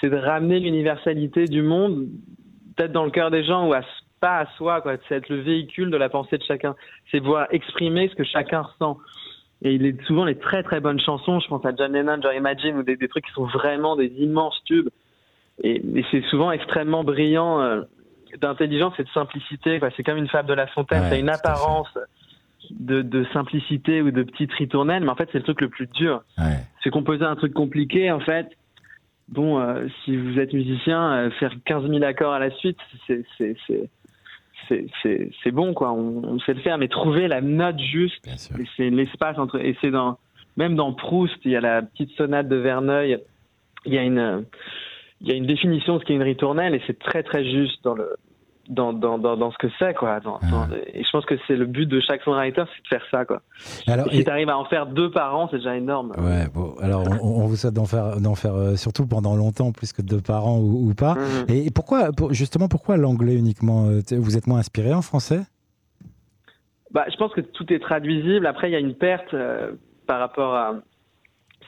c'est 0.00 0.10
de 0.10 0.16
ramener 0.16 0.60
l'universalité 0.60 1.46
du 1.46 1.62
monde, 1.62 2.08
peut-être 2.76 2.92
dans 2.92 3.04
le 3.04 3.10
cœur 3.10 3.30
des 3.30 3.44
gens 3.44 3.68
ou 3.68 3.72
à, 3.72 3.82
pas 4.20 4.38
à 4.38 4.46
soi, 4.56 4.80
quoi. 4.80 4.96
C'est 5.08 5.16
être 5.16 5.28
le 5.28 5.40
véhicule 5.40 5.90
de 5.90 5.96
la 5.96 6.08
pensée 6.08 6.38
de 6.38 6.44
chacun. 6.44 6.74
C'est 7.10 7.20
pouvoir 7.20 7.46
exprimer 7.50 8.08
ce 8.08 8.14
que 8.14 8.24
chacun 8.24 8.62
ressent. 8.62 8.98
Et 9.62 9.74
il 9.74 9.84
est 9.84 10.00
souvent 10.06 10.24
les 10.24 10.38
très 10.38 10.62
très 10.62 10.80
bonnes 10.80 11.00
chansons, 11.00 11.38
je 11.40 11.48
pense 11.48 11.64
à 11.66 11.74
John 11.76 11.92
Lennon, 11.92 12.18
John 12.22 12.34
Imagine, 12.34 12.76
ou 12.76 12.82
des, 12.82 12.96
des 12.96 13.08
trucs 13.08 13.26
qui 13.26 13.32
sont 13.32 13.44
vraiment 13.46 13.94
des 13.96 14.08
immenses 14.18 14.58
tubes. 14.64 14.88
Et, 15.62 15.82
et 15.94 16.04
c'est 16.10 16.22
souvent 16.30 16.50
extrêmement 16.50 17.04
brillant. 17.04 17.60
Euh, 17.60 17.82
d'intelligence 18.38 18.94
et 18.98 19.04
de 19.04 19.08
simplicité. 19.10 19.80
C'est 19.96 20.02
comme 20.02 20.18
une 20.18 20.28
fable 20.28 20.48
de 20.48 20.54
La 20.54 20.66
Fontaine, 20.68 21.04
c'est 21.10 21.20
une 21.20 21.28
apparence 21.28 21.88
de, 22.70 23.02
de, 23.02 23.24
simplicité 23.32 24.02
ou 24.02 24.10
de 24.10 24.22
petite 24.22 24.52
ritournelle, 24.52 25.02
mais 25.02 25.10
en 25.10 25.16
fait 25.16 25.28
c'est 25.32 25.38
le 25.38 25.44
truc 25.44 25.60
le 25.60 25.68
plus 25.68 25.86
dur. 25.88 26.22
C'est 26.82 26.90
composer 26.90 27.24
un 27.24 27.36
truc 27.36 27.52
compliqué, 27.52 28.10
en 28.10 28.20
fait. 28.20 28.48
Bon, 29.30 29.60
euh, 29.60 29.86
si 30.04 30.16
vous 30.16 30.38
êtes 30.40 30.52
musicien, 30.52 31.12
euh, 31.12 31.30
faire 31.30 31.54
15 31.64 31.88
000 31.88 32.02
accords 32.02 32.32
à 32.32 32.38
la 32.38 32.50
suite, 32.50 32.78
c'est 33.06 33.24
c'est 34.68 35.50
bon 35.50 35.74
quoi. 35.74 35.92
On, 35.92 36.22
on, 36.24 36.38
sait 36.40 36.54
le 36.54 36.60
faire, 36.60 36.78
mais 36.78 36.88
trouver 36.88 37.26
la 37.26 37.40
note 37.40 37.78
juste, 37.80 38.24
c'est 38.76 38.90
l'espace 38.90 39.38
entre. 39.38 39.58
Et 39.64 39.76
c'est 39.80 39.90
dans 39.90 40.18
même 40.56 40.74
dans 40.76 40.92
Proust, 40.92 41.36
il 41.44 41.52
y 41.52 41.56
a 41.56 41.60
la 41.60 41.82
petite 41.82 42.10
sonate 42.12 42.48
de 42.48 42.56
Verneuil. 42.56 43.18
Il 43.86 43.94
y 43.94 43.98
a 43.98 44.02
une 44.02 44.44
il 45.20 45.28
y 45.28 45.32
a 45.32 45.34
une 45.34 45.46
définition 45.46 45.96
de 45.96 46.00
ce 46.00 46.04
qu'est 46.04 46.14
une 46.14 46.22
ritournelle 46.22 46.74
et 46.74 46.82
c'est 46.86 46.98
très 46.98 47.22
très 47.22 47.44
juste 47.44 47.82
dans 47.84 47.94
le 47.94 48.16
dans, 48.70 48.92
dans, 48.92 49.18
dans, 49.18 49.36
dans 49.36 49.50
ce 49.50 49.58
que 49.58 49.66
c'est 49.78 49.94
quoi. 49.94 50.20
Dans, 50.20 50.38
ah. 50.42 50.68
et 50.94 51.02
je 51.02 51.10
pense 51.10 51.26
que 51.26 51.34
c'est 51.46 51.56
le 51.56 51.66
but 51.66 51.86
de 51.86 52.00
chaque 52.00 52.22
songwriter 52.22 52.62
c'est 52.74 52.82
de 52.82 52.88
faire 52.88 53.06
ça 53.10 53.24
quoi. 53.24 53.42
Alors, 53.86 54.06
et 54.08 54.16
si 54.16 54.24
tu 54.24 54.30
arrives 54.30 54.48
à 54.48 54.56
en 54.56 54.64
faire 54.64 54.86
deux 54.86 55.10
par 55.10 55.36
an 55.36 55.48
c'est 55.50 55.58
déjà 55.58 55.76
énorme. 55.76 56.12
Ouais 56.16 56.46
bon 56.54 56.74
alors 56.80 57.02
on, 57.22 57.46
vous 57.46 57.56
souhaite 57.56 57.74
d'en 57.74 57.84
faire 57.84 58.20
d'en 58.20 58.34
faire 58.34 58.54
euh, 58.54 58.76
surtout 58.76 59.06
pendant 59.06 59.36
longtemps 59.36 59.72
plus 59.72 59.92
que 59.92 60.02
deux 60.02 60.20
par 60.20 60.46
an 60.46 60.58
ou, 60.58 60.94
pas. 60.94 61.14
Mhm. 61.14 61.46
et, 61.48 61.70
pourquoi 61.70 62.10
justement 62.30 62.68
pourquoi 62.68 62.96
l'anglais 62.96 63.34
uniquement 63.34 63.86
euh, 63.88 64.00
vous 64.12 64.36
êtes 64.36 64.46
moins 64.46 64.60
inspiré 64.60 64.94
en 64.94 65.02
français? 65.02 65.40
Bah 66.92 67.04
je 67.10 67.16
pense 67.16 67.32
que 67.32 67.40
tout 67.40 67.72
est 67.72 67.80
traduisible. 67.80 68.46
Après 68.46 68.68
il 68.68 68.72
y 68.72 68.76
a 68.76 68.80
une 68.80 68.94
perte 68.94 69.34
euh, 69.34 69.72
par 70.06 70.20
rapport 70.20 70.54
à 70.54 70.74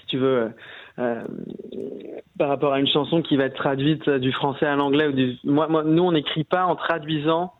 si 0.00 0.06
tu 0.06 0.18
veux 0.18 0.38
euh, 0.38 0.48
par 0.96 2.48
rapport 2.48 2.72
à 2.72 2.80
une 2.80 2.88
chanson 2.88 3.22
qui 3.22 3.36
va 3.36 3.44
être 3.44 3.56
traduite 3.56 4.08
du 4.08 4.32
français 4.32 4.66
à 4.66 4.76
l'anglais 4.76 5.06
ou 5.06 5.12
du... 5.12 5.38
moi, 5.44 5.68
moi, 5.68 5.82
nous 5.84 6.02
on 6.02 6.12
n'écrit 6.12 6.44
pas 6.44 6.64
en 6.64 6.76
traduisant 6.76 7.52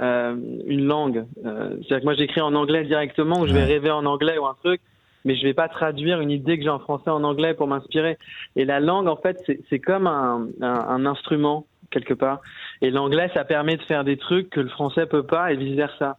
euh, 0.00 0.36
une 0.66 0.84
langue. 0.84 1.24
Euh, 1.44 1.70
C'est-à-dire 1.70 1.98
que 1.98 2.04
moi 2.04 2.14
j'écris 2.14 2.40
en 2.40 2.54
anglais 2.54 2.84
directement 2.84 3.40
ou 3.40 3.46
je 3.48 3.52
vais 3.52 3.64
rêver 3.64 3.90
en 3.90 4.06
anglais 4.06 4.38
ou 4.38 4.46
un 4.46 4.54
truc, 4.62 4.80
mais 5.24 5.34
je 5.34 5.42
vais 5.42 5.54
pas 5.54 5.68
traduire 5.68 6.20
une 6.20 6.30
idée 6.30 6.56
que 6.56 6.62
j'ai 6.62 6.70
en 6.70 6.78
français 6.78 7.10
en 7.10 7.24
anglais 7.24 7.54
pour 7.54 7.66
m'inspirer. 7.66 8.16
Et 8.54 8.64
la 8.64 8.78
langue 8.78 9.08
en 9.08 9.16
fait 9.16 9.42
c'est 9.68 9.78
comme 9.80 10.06
un, 10.06 10.46
un, 10.60 10.66
un, 10.66 11.04
instrument 11.04 11.66
quelque 11.90 12.14
part. 12.14 12.40
Et 12.80 12.90
l'anglais 12.90 13.30
ça 13.34 13.44
permet 13.44 13.76
de 13.76 13.82
faire 13.82 14.04
des 14.04 14.16
trucs 14.16 14.50
que 14.50 14.60
le 14.60 14.68
français 14.68 15.06
peut 15.06 15.24
pas 15.24 15.52
et 15.52 15.56
vice 15.56 15.76
versa. 15.76 16.16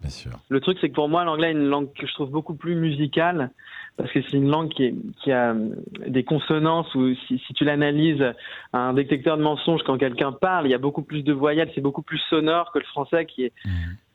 Le 0.49 0.59
truc 0.59 0.77
c'est 0.81 0.89
que 0.89 0.95
pour 0.95 1.09
moi 1.09 1.23
l'anglais 1.23 1.49
est 1.49 1.53
une 1.53 1.67
langue 1.67 1.93
que 1.93 2.07
je 2.07 2.13
trouve 2.13 2.29
beaucoup 2.29 2.55
plus 2.55 2.75
musicale 2.75 3.51
parce 3.99 4.11
que 4.13 4.21
c'est 4.21 4.37
une 4.37 4.49
langue 4.49 4.69
qui, 4.69 4.85
est, 4.85 4.95
qui, 5.21 5.31
a 5.31 5.51
euh, 5.51 5.69
des 6.07 6.23
consonances 6.23 6.93
où 6.95 7.13
si, 7.27 7.37
si 7.45 7.53
tu 7.53 7.65
l'analyses 7.65 8.23
à 8.71 8.77
un 8.77 8.93
détecteur 8.93 9.37
de 9.37 9.43
mensonges 9.43 9.81
quand 9.85 9.97
quelqu'un 9.97 10.31
parle, 10.31 10.67
il 10.67 10.71
y 10.71 10.73
a 10.73 10.77
beaucoup 10.77 11.01
plus 11.01 11.21
de 11.21 11.33
voyelles, 11.33 11.69
c'est 11.75 11.81
beaucoup 11.81 12.01
plus 12.01 12.19
sonore 12.29 12.71
que 12.71 12.79
le 12.79 12.85
français 12.85 13.25
qui 13.25 13.43
est. 13.43 13.53
Mmh. 13.65 13.69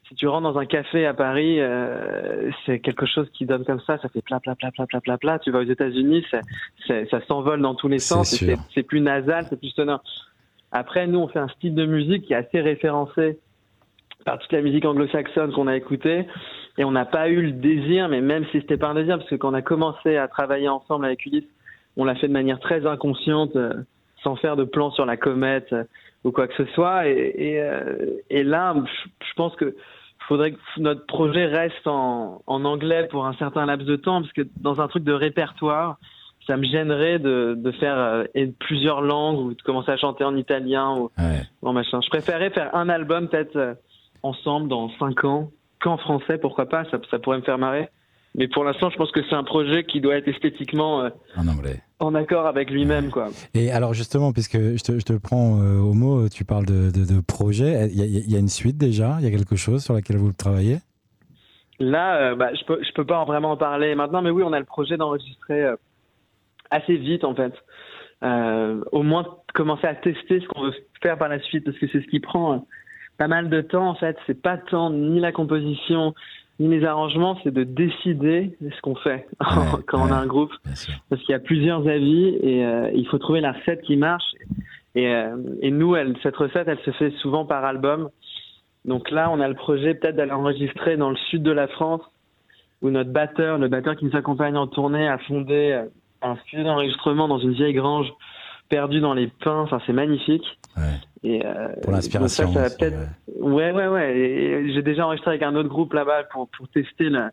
Si 0.08 0.14
tu 0.16 0.26
rentres 0.26 0.52
dans 0.52 0.58
un 0.58 0.66
café 0.66 1.06
à 1.06 1.14
Paris, 1.14 1.60
euh, 1.60 2.50
c'est 2.66 2.78
quelque 2.78 3.06
chose 3.06 3.26
qui 3.32 3.46
donne 3.46 3.64
comme 3.64 3.80
ça, 3.86 3.96
ça 3.98 4.08
fait 4.10 4.20
plat 4.20 4.38
plat 4.38 4.54
plat 4.54 4.70
plat 4.70 4.86
plat 4.86 5.00
plat 5.00 5.16
plat. 5.16 5.38
Tu 5.38 5.50
vas 5.50 5.60
aux 5.60 5.70
États-Unis, 5.70 6.24
ça, 6.30 6.40
ça 7.10 7.26
s'envole 7.26 7.62
dans 7.62 7.74
tous 7.74 7.88
les 7.88 7.98
sens, 7.98 8.42
c'est 8.74 8.82
plus 8.82 9.00
nasal, 9.00 9.46
c'est 9.48 9.58
plus 9.58 9.70
sonore. 9.70 10.02
Après, 10.74 11.06
nous, 11.06 11.20
on 11.20 11.28
fait 11.28 11.38
un 11.38 11.48
style 11.48 11.76
de 11.76 11.86
musique 11.86 12.26
qui 12.26 12.32
est 12.32 12.36
assez 12.36 12.60
référencé 12.60 13.38
par 14.24 14.40
toute 14.40 14.50
la 14.52 14.60
musique 14.60 14.84
anglo-saxonne 14.84 15.52
qu'on 15.52 15.68
a 15.68 15.76
écoutée 15.76 16.26
et 16.78 16.84
on 16.84 16.90
n'a 16.90 17.04
pas 17.04 17.28
eu 17.28 17.42
le 17.42 17.52
désir, 17.52 18.08
mais 18.08 18.20
même 18.20 18.44
si 18.46 18.60
c'était 18.60 18.76
pas 18.76 18.88
un 18.88 18.94
désir, 18.94 19.18
parce 19.18 19.30
que 19.30 19.36
quand 19.36 19.50
on 19.50 19.54
a 19.54 19.62
commencé 19.62 20.16
à 20.16 20.26
travailler 20.26 20.68
ensemble 20.68 21.04
avec 21.04 21.24
Ulysse, 21.26 21.44
on 21.96 22.04
l'a 22.04 22.16
fait 22.16 22.26
de 22.26 22.32
manière 22.32 22.58
très 22.58 22.84
inconsciente, 22.86 23.54
euh, 23.54 23.72
sans 24.24 24.34
faire 24.34 24.56
de 24.56 24.64
plan 24.64 24.90
sur 24.90 25.06
la 25.06 25.16
comète 25.16 25.72
euh, 25.72 25.84
ou 26.24 26.32
quoi 26.32 26.48
que 26.48 26.54
ce 26.54 26.64
soit. 26.72 27.06
Et, 27.06 27.60
euh, 27.60 28.18
là, 28.30 28.74
je 29.20 29.34
pense 29.36 29.54
que 29.54 29.76
faudrait 30.26 30.52
que 30.52 30.58
notre 30.78 31.06
projet 31.06 31.46
reste 31.46 31.86
en, 31.86 32.42
anglais 32.48 33.06
pour 33.12 33.26
un 33.26 33.34
certain 33.34 33.64
laps 33.66 33.86
de 33.86 33.94
temps, 33.94 34.22
parce 34.22 34.32
que 34.32 34.42
dans 34.56 34.80
un 34.80 34.88
truc 34.88 35.04
de 35.04 35.12
répertoire, 35.12 35.98
ça 36.46 36.56
me 36.56 36.64
gênerait 36.64 37.18
de, 37.18 37.54
de 37.56 37.72
faire 37.72 38.24
plusieurs 38.60 39.00
langues 39.00 39.38
ou 39.38 39.54
de 39.54 39.62
commencer 39.62 39.90
à 39.90 39.96
chanter 39.96 40.24
en 40.24 40.36
italien 40.36 40.94
ou, 40.96 41.10
ou 41.62 41.68
en 41.68 41.72
machin. 41.72 42.00
Je 42.02 42.08
préférerais 42.08 42.50
faire 42.50 42.74
un 42.74 42.88
album 42.88 43.28
peut-être 43.28 43.76
ensemble 44.22 44.68
dans 44.68 44.90
cinq 44.98 45.24
ans 45.24 45.50
qu'en 45.80 45.98
français, 45.98 46.38
pourquoi 46.38 46.66
pas, 46.66 46.84
ça, 46.90 46.98
ça, 47.10 47.18
pourrait 47.18 47.38
me 47.38 47.42
faire 47.42 47.58
marrer. 47.58 47.88
Mais 48.36 48.48
pour 48.48 48.64
l'instant, 48.64 48.90
je 48.90 48.96
pense 48.96 49.12
que 49.12 49.20
c'est 49.28 49.36
un 49.36 49.44
projet 49.44 49.84
qui 49.84 50.00
doit 50.00 50.16
être 50.16 50.26
esthétiquement 50.26 51.02
euh, 51.02 51.10
en 51.36 51.46
anglais. 51.46 51.82
En 52.00 52.14
accord 52.16 52.46
avec 52.46 52.68
lui-même, 52.70 53.10
quoi. 53.10 53.28
Et 53.52 53.70
alors 53.70 53.94
justement, 53.94 54.32
puisque 54.32 54.58
je 54.58 54.82
te, 54.82 54.98
je 54.98 55.04
te 55.04 55.12
prends 55.12 55.60
euh, 55.60 55.78
au 55.78 55.92
mot, 55.92 56.28
tu 56.28 56.44
parles 56.44 56.66
de, 56.66 56.90
de, 56.90 57.04
de 57.04 57.20
projet. 57.20 57.88
Il 57.92 58.02
y, 58.02 58.32
y, 58.32 58.34
a 58.34 58.38
une 58.38 58.48
suite 58.48 58.76
déjà. 58.76 59.18
Il 59.20 59.24
y 59.24 59.28
a 59.28 59.30
quelque 59.30 59.54
chose 59.54 59.84
sur 59.84 59.94
laquelle 59.94 60.16
vous 60.16 60.32
travaillez? 60.32 60.78
Là, 61.78 62.16
euh, 62.16 62.34
bah, 62.34 62.52
je 62.54 62.64
peux, 62.64 62.82
je 62.82 62.92
peux 62.92 63.04
pas 63.04 63.24
vraiment 63.24 63.52
en 63.52 63.56
parler 63.56 63.94
maintenant, 63.94 64.20
mais 64.20 64.30
oui, 64.30 64.42
on 64.44 64.52
a 64.52 64.58
le 64.58 64.64
projet 64.64 64.96
d'enregistrer 64.96 65.66
assez 66.70 66.96
vite, 66.96 67.24
en 67.24 67.34
fait. 67.34 67.52
au 68.22 69.02
moins 69.02 69.26
commencer 69.54 69.86
à 69.86 69.94
tester 69.94 70.40
ce 70.40 70.46
qu'on 70.48 70.62
veut 70.62 70.74
faire 71.02 71.18
par 71.18 71.28
la 71.28 71.40
suite, 71.40 71.64
parce 71.64 71.78
que 71.78 71.86
c'est 71.88 72.00
ce 72.00 72.06
qui 72.08 72.20
prend 72.20 72.66
pas 73.18 73.28
mal 73.28 73.48
de 73.48 73.60
temps 73.60 73.88
en 73.88 73.94
fait. 73.94 74.16
C'est 74.26 74.40
pas 74.40 74.56
tant 74.56 74.90
ni 74.90 75.20
la 75.20 75.32
composition 75.32 76.14
ni 76.60 76.68
les 76.68 76.84
arrangements, 76.84 77.36
c'est 77.42 77.52
de 77.52 77.64
décider 77.64 78.56
ce 78.60 78.80
qu'on 78.80 78.94
fait 78.94 79.26
quand 79.86 80.00
on 80.00 80.12
a 80.12 80.14
un 80.14 80.26
groupe, 80.26 80.52
parce 81.10 81.20
qu'il 81.22 81.32
y 81.32 81.34
a 81.34 81.40
plusieurs 81.40 81.86
avis 81.88 82.28
et 82.42 82.64
euh, 82.64 82.90
il 82.94 83.08
faut 83.08 83.18
trouver 83.18 83.40
la 83.40 83.52
recette 83.52 83.82
qui 83.82 83.96
marche. 83.96 84.30
Et, 84.94 85.08
euh, 85.08 85.36
et 85.62 85.72
nous, 85.72 85.96
elle, 85.96 86.16
cette 86.22 86.36
recette, 86.36 86.68
elle 86.68 86.78
se 86.84 86.92
fait 86.92 87.10
souvent 87.20 87.44
par 87.44 87.64
album. 87.64 88.08
Donc 88.84 89.10
là, 89.10 89.30
on 89.32 89.40
a 89.40 89.48
le 89.48 89.54
projet 89.54 89.94
peut-être 89.94 90.14
d'aller 90.14 90.30
enregistrer 90.30 90.96
dans 90.96 91.10
le 91.10 91.16
sud 91.28 91.42
de 91.42 91.50
la 91.50 91.66
France, 91.66 92.02
où 92.82 92.90
notre 92.90 93.10
batteur, 93.10 93.58
le 93.58 93.66
batteur 93.66 93.96
qui 93.96 94.04
nous 94.04 94.16
accompagne 94.16 94.56
en 94.56 94.68
tournée, 94.68 95.08
a 95.08 95.18
fondé 95.18 95.72
euh, 95.72 95.86
un 96.24 96.36
studio 96.46 96.64
d'enregistrement 96.64 97.28
dans 97.28 97.38
une 97.38 97.52
vieille 97.52 97.74
grange 97.74 98.12
perdue 98.68 99.00
dans 99.00 99.14
les 99.14 99.28
pins. 99.28 99.60
Enfin, 99.60 99.80
c'est 99.86 99.92
magnifique. 99.92 100.44
Ouais. 100.76 100.82
Et, 101.22 101.44
euh, 101.44 101.68
pour 101.82 101.92
l'inspiration. 101.92 102.52
Ouais, 102.52 103.72
ouais, 103.72 103.86
ouais. 103.86 104.70
J'ai 104.74 104.82
déjà 104.82 105.06
enregistré 105.06 105.32
avec 105.32 105.42
un 105.42 105.54
autre 105.54 105.68
groupe 105.68 105.92
là-bas 105.92 106.24
pour, 106.24 106.48
pour 106.48 106.68
tester 106.68 107.08
la, 107.08 107.30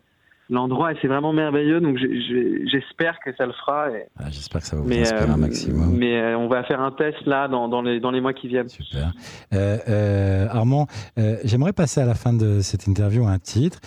l'endroit 0.52 0.92
et 0.92 0.96
c'est 1.00 1.08
vraiment 1.08 1.32
merveilleux. 1.32 1.80
Donc 1.80 1.98
j'espère 1.98 3.18
que 3.24 3.34
ça 3.36 3.46
le 3.46 3.52
fera. 3.52 3.88
Ah, 4.18 4.30
j'espère 4.30 4.60
que 4.60 4.66
ça 4.66 4.76
va 4.76 4.82
vous 4.82 4.92
inspirer 4.92 5.24
un 5.24 5.32
euh, 5.32 5.36
maximum. 5.36 5.96
Mais 5.96 6.20
euh, 6.20 6.38
on 6.38 6.48
va 6.48 6.62
faire 6.64 6.80
un 6.80 6.92
test 6.92 7.26
là 7.26 7.48
dans, 7.48 7.68
dans, 7.68 7.82
les, 7.82 8.00
dans 8.00 8.10
les 8.10 8.20
mois 8.20 8.34
qui 8.34 8.48
viennent. 8.48 8.68
Super. 8.68 9.12
Euh, 9.52 10.46
Armand, 10.50 10.86
j'aimerais 11.44 11.72
passer 11.72 12.00
à 12.00 12.06
la 12.06 12.14
fin 12.14 12.32
de 12.32 12.60
cette 12.60 12.86
interview 12.86 13.26
un 13.26 13.38
titre. 13.38 13.80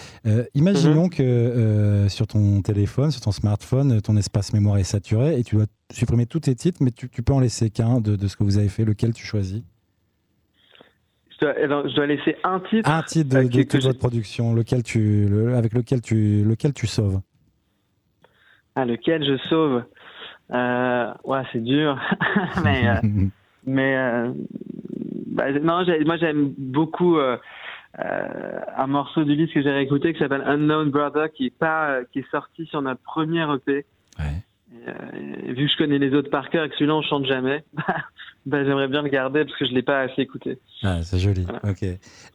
imaginons 0.54 1.06
mhm. 1.06 1.10
que 1.10 2.06
sur 2.10 2.28
ton 2.28 2.62
téléphone, 2.62 3.12
sur 3.12 3.22
ton 3.22 3.32
smartphone, 3.32 4.02
ton 4.02 4.18
espace 4.18 4.54
mémoire 4.54 4.78
est 4.78 4.84
saturé 4.84 5.40
et 5.40 5.44
tu 5.44 5.56
dois 5.56 5.66
supprimer 5.94 6.26
tous 6.26 6.42
tes 6.42 6.56
titres, 6.56 6.80
mais 6.82 6.92
tu, 6.92 7.10
tu 7.10 7.22
peux 7.22 7.34
en 7.34 7.40
laisser 7.40 7.70
qu'un 7.70 8.02
de, 8.02 8.16
de 8.16 8.28
ce 8.28 8.36
que 8.36 8.44
vous 8.44 8.58
avez 8.58 8.70
fait. 8.70 8.86
Lequel 8.86 9.14
tu 9.14 9.26
choisis? 9.26 9.62
Je 11.54 11.96
dois, 11.96 12.08
laisser 12.08 12.36
un 12.44 12.60
titre. 12.60 12.90
Un 12.90 13.04
titre 13.04 13.36
de, 13.38 13.44
de 13.48 13.64
toute 13.64 13.84
votre 13.84 14.00
production, 14.00 14.54
lequel 14.54 14.84
tu, 14.84 15.28
avec 15.56 15.74
lequel 15.74 16.02
tu, 16.02 16.44
lequel 16.44 16.74
tu 16.74 16.88
sauves. 16.88 17.22
Ah, 18.76 18.86
lequel 18.86 19.24
je 19.24 19.38
sauve? 19.48 19.84
Euh, 20.52 21.14
Ouais, 21.24 21.42
c'est 21.52 21.64
dur. 21.64 22.00
mais 22.64 22.88
euh, 22.88 23.02
mais 23.66 23.98
euh, 23.98 24.32
bah, 25.28 25.52
non, 25.52 25.84
moi 26.06 26.18
j'aime 26.18 26.54
beaucoup 26.58 27.18
un 27.98 28.88
morceau 28.88 29.24
du 29.24 29.36
disque 29.36 29.54
que 29.54 29.62
j'ai 29.62 29.72
réécouté 29.72 30.14
qui 30.14 30.20
s'appelle 30.20 30.44
Unknown 30.46 30.90
Brother, 30.90 31.32
qui 31.32 31.48
est 31.48 31.58
pas, 31.58 32.00
qui 32.12 32.20
est 32.20 32.30
sorti 32.30 32.66
sur 32.66 32.82
notre 32.82 33.02
premier 33.02 33.46
EP. 33.54 33.86
Ouais. 34.20 34.44
Vu 35.48 35.66
que 35.66 35.72
je 35.72 35.78
connais 35.78 35.98
les 35.98 36.14
autres 36.14 36.30
par 36.30 36.50
cœur 36.50 36.66
et 36.66 36.70
que 36.70 36.76
celui-là 36.76 36.96
on 36.96 37.02
chante 37.02 37.26
jamais, 37.26 37.64
bah, 38.46 38.64
j'aimerais 38.64 38.88
bien 38.88 39.02
le 39.02 39.10
garder 39.10 39.44
parce 39.44 39.58
que 39.58 39.66
je 39.66 39.74
l'ai 39.74 39.82
pas 39.82 40.02
assez 40.02 40.22
écouté. 40.22 40.60
Ah, 40.84 41.02
c'est 41.02 41.18
joli. 41.18 41.46
Ok. 41.64 41.84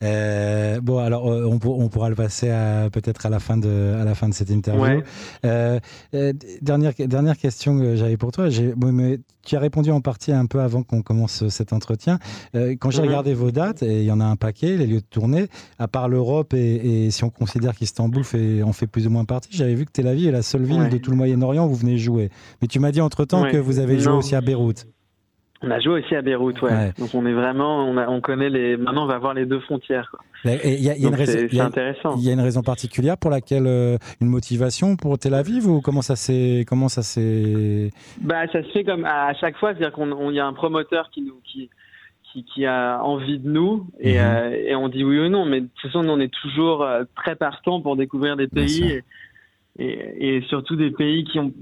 Euh, 0.02 0.80
bon, 0.80 0.98
alors 0.98 1.24
on, 1.24 1.60
on, 1.62 1.88
pourra 1.88 2.08
le 2.08 2.16
passer 2.16 2.48
peut-être 2.92 3.26
à 3.26 3.28
la 3.30 3.38
fin 3.38 3.56
de 3.56 3.94
à 4.00 4.04
la 4.04 4.14
fin 4.14 4.28
de 4.28 4.34
cette 4.34 4.50
interview. 4.50 5.02
Euh, 5.44 5.78
euh, 6.14 6.32
dernière 6.62 6.92
dernière 6.98 7.36
question 7.36 7.78
que 7.78 7.94
j'avais 7.94 8.16
pour 8.16 8.32
toi. 8.32 8.48
Mais 8.76 9.20
tu 9.46 9.56
as 9.56 9.60
répondu 9.60 9.90
en 9.90 10.00
partie 10.00 10.32
un 10.32 10.46
peu 10.46 10.60
avant 10.60 10.82
qu'on 10.82 11.02
commence 11.02 11.48
cet 11.48 11.72
entretien. 11.72 12.18
quand 12.52 12.90
j'ai 12.90 13.02
mhm. 13.02 13.08
regardé 13.08 13.34
vos 13.34 13.50
dates, 13.50 13.82
et 13.82 14.00
il 14.00 14.04
y 14.04 14.12
en 14.12 14.20
a 14.20 14.24
un 14.24 14.36
paquet, 14.36 14.76
les 14.76 14.86
lieux 14.86 15.00
de 15.00 15.06
tournée, 15.06 15.46
à 15.78 15.86
part 15.86 16.08
l'Europe 16.08 16.54
et, 16.54 17.06
et, 17.06 17.10
si 17.10 17.24
on 17.24 17.30
considère 17.30 17.74
qu'Istanbul 17.74 18.24
fait 18.24 18.62
en 18.62 18.72
fait 18.72 18.86
plus 18.86 19.06
ou 19.06 19.10
moins 19.10 19.24
partie, 19.24 19.50
j'avais 19.52 19.74
vu 19.74 19.86
que 19.86 19.92
Tel 19.92 20.08
Aviv 20.08 20.28
est 20.28 20.32
la 20.32 20.42
seule 20.42 20.64
ville 20.64 20.88
de 20.88 20.98
tout 20.98 21.10
le 21.10 21.16
Moyen-Orient 21.16 21.66
où 21.66 21.68
vous 21.68 21.76
venez 21.76 21.98
jouer. 21.98 22.30
Mais 22.62 22.68
tu 22.68 22.78
m'as 22.78 22.92
dit 22.92 23.00
entre 23.00 23.24
temps 23.24 23.44
que 23.48 23.56
vous 23.56 23.78
avez 23.78 23.98
joué 23.98 24.12
aussi 24.12 24.34
à 24.34 24.40
Beyrouth. 24.40 24.86
On 25.62 25.70
a 25.70 25.78
joué 25.78 26.00
aussi 26.00 26.14
à 26.14 26.22
Beyrouth, 26.22 26.62
ouais. 26.62 26.92
Donc 26.98 27.10
on 27.14 27.26
est 27.26 27.34
vraiment, 27.34 27.84
on, 27.86 27.98
a, 27.98 28.08
on 28.08 28.22
connaît 28.22 28.48
les. 28.48 28.78
Maintenant, 28.78 29.04
on 29.04 29.08
va 29.08 29.18
voir 29.18 29.34
les 29.34 29.44
deux 29.44 29.60
frontières. 29.60 30.10
C'est 30.42 31.60
intéressant. 31.60 32.14
Il 32.16 32.24
y 32.24 32.30
a 32.30 32.32
une 32.32 32.40
raison 32.40 32.62
particulière 32.62 33.18
pour 33.18 33.30
laquelle 33.30 33.66
euh, 33.66 33.98
une 34.22 34.28
motivation 34.28 34.96
pour 34.96 35.18
Tel 35.18 35.34
Aviv 35.34 35.68
ou 35.68 35.82
comment 35.82 36.00
ça 36.00 36.16
s'est 36.16 36.64
comment 36.66 36.88
ça 36.88 37.02
s'est. 37.02 37.90
Bah 38.22 38.46
ça 38.50 38.62
se 38.62 38.68
fait 38.70 38.84
comme 38.84 39.04
à 39.04 39.34
chaque 39.34 39.58
fois, 39.58 39.74
c'est-à-dire 39.74 39.92
qu'on 39.92 40.30
y 40.30 40.40
a 40.40 40.46
un 40.46 40.54
promoteur 40.54 41.10
qui 41.10 41.20
nous 41.20 41.40
qui 41.44 41.68
qui, 42.32 42.44
qui 42.44 42.64
a 42.64 43.02
envie 43.02 43.38
de 43.38 43.48
nous 43.48 43.86
et, 43.98 44.14
mhm. 44.14 44.20
euh, 44.20 44.50
et 44.50 44.74
on 44.76 44.88
dit 44.88 45.04
oui 45.04 45.18
ou 45.18 45.28
non, 45.28 45.44
mais 45.44 45.62
de 45.62 45.66
toute 45.66 45.90
façon, 45.90 46.08
on 46.08 46.20
est 46.20 46.32
toujours 46.32 46.82
euh, 46.82 47.02
très 47.16 47.34
partant 47.34 47.80
pour 47.80 47.96
découvrir 47.96 48.36
des 48.36 48.46
pays 48.46 49.02
et, 49.80 50.36
et, 50.36 50.42
surtout 50.42 50.76
des 50.76 50.90
pays 50.90 51.24
qui 51.24 51.38
ont 51.38 51.52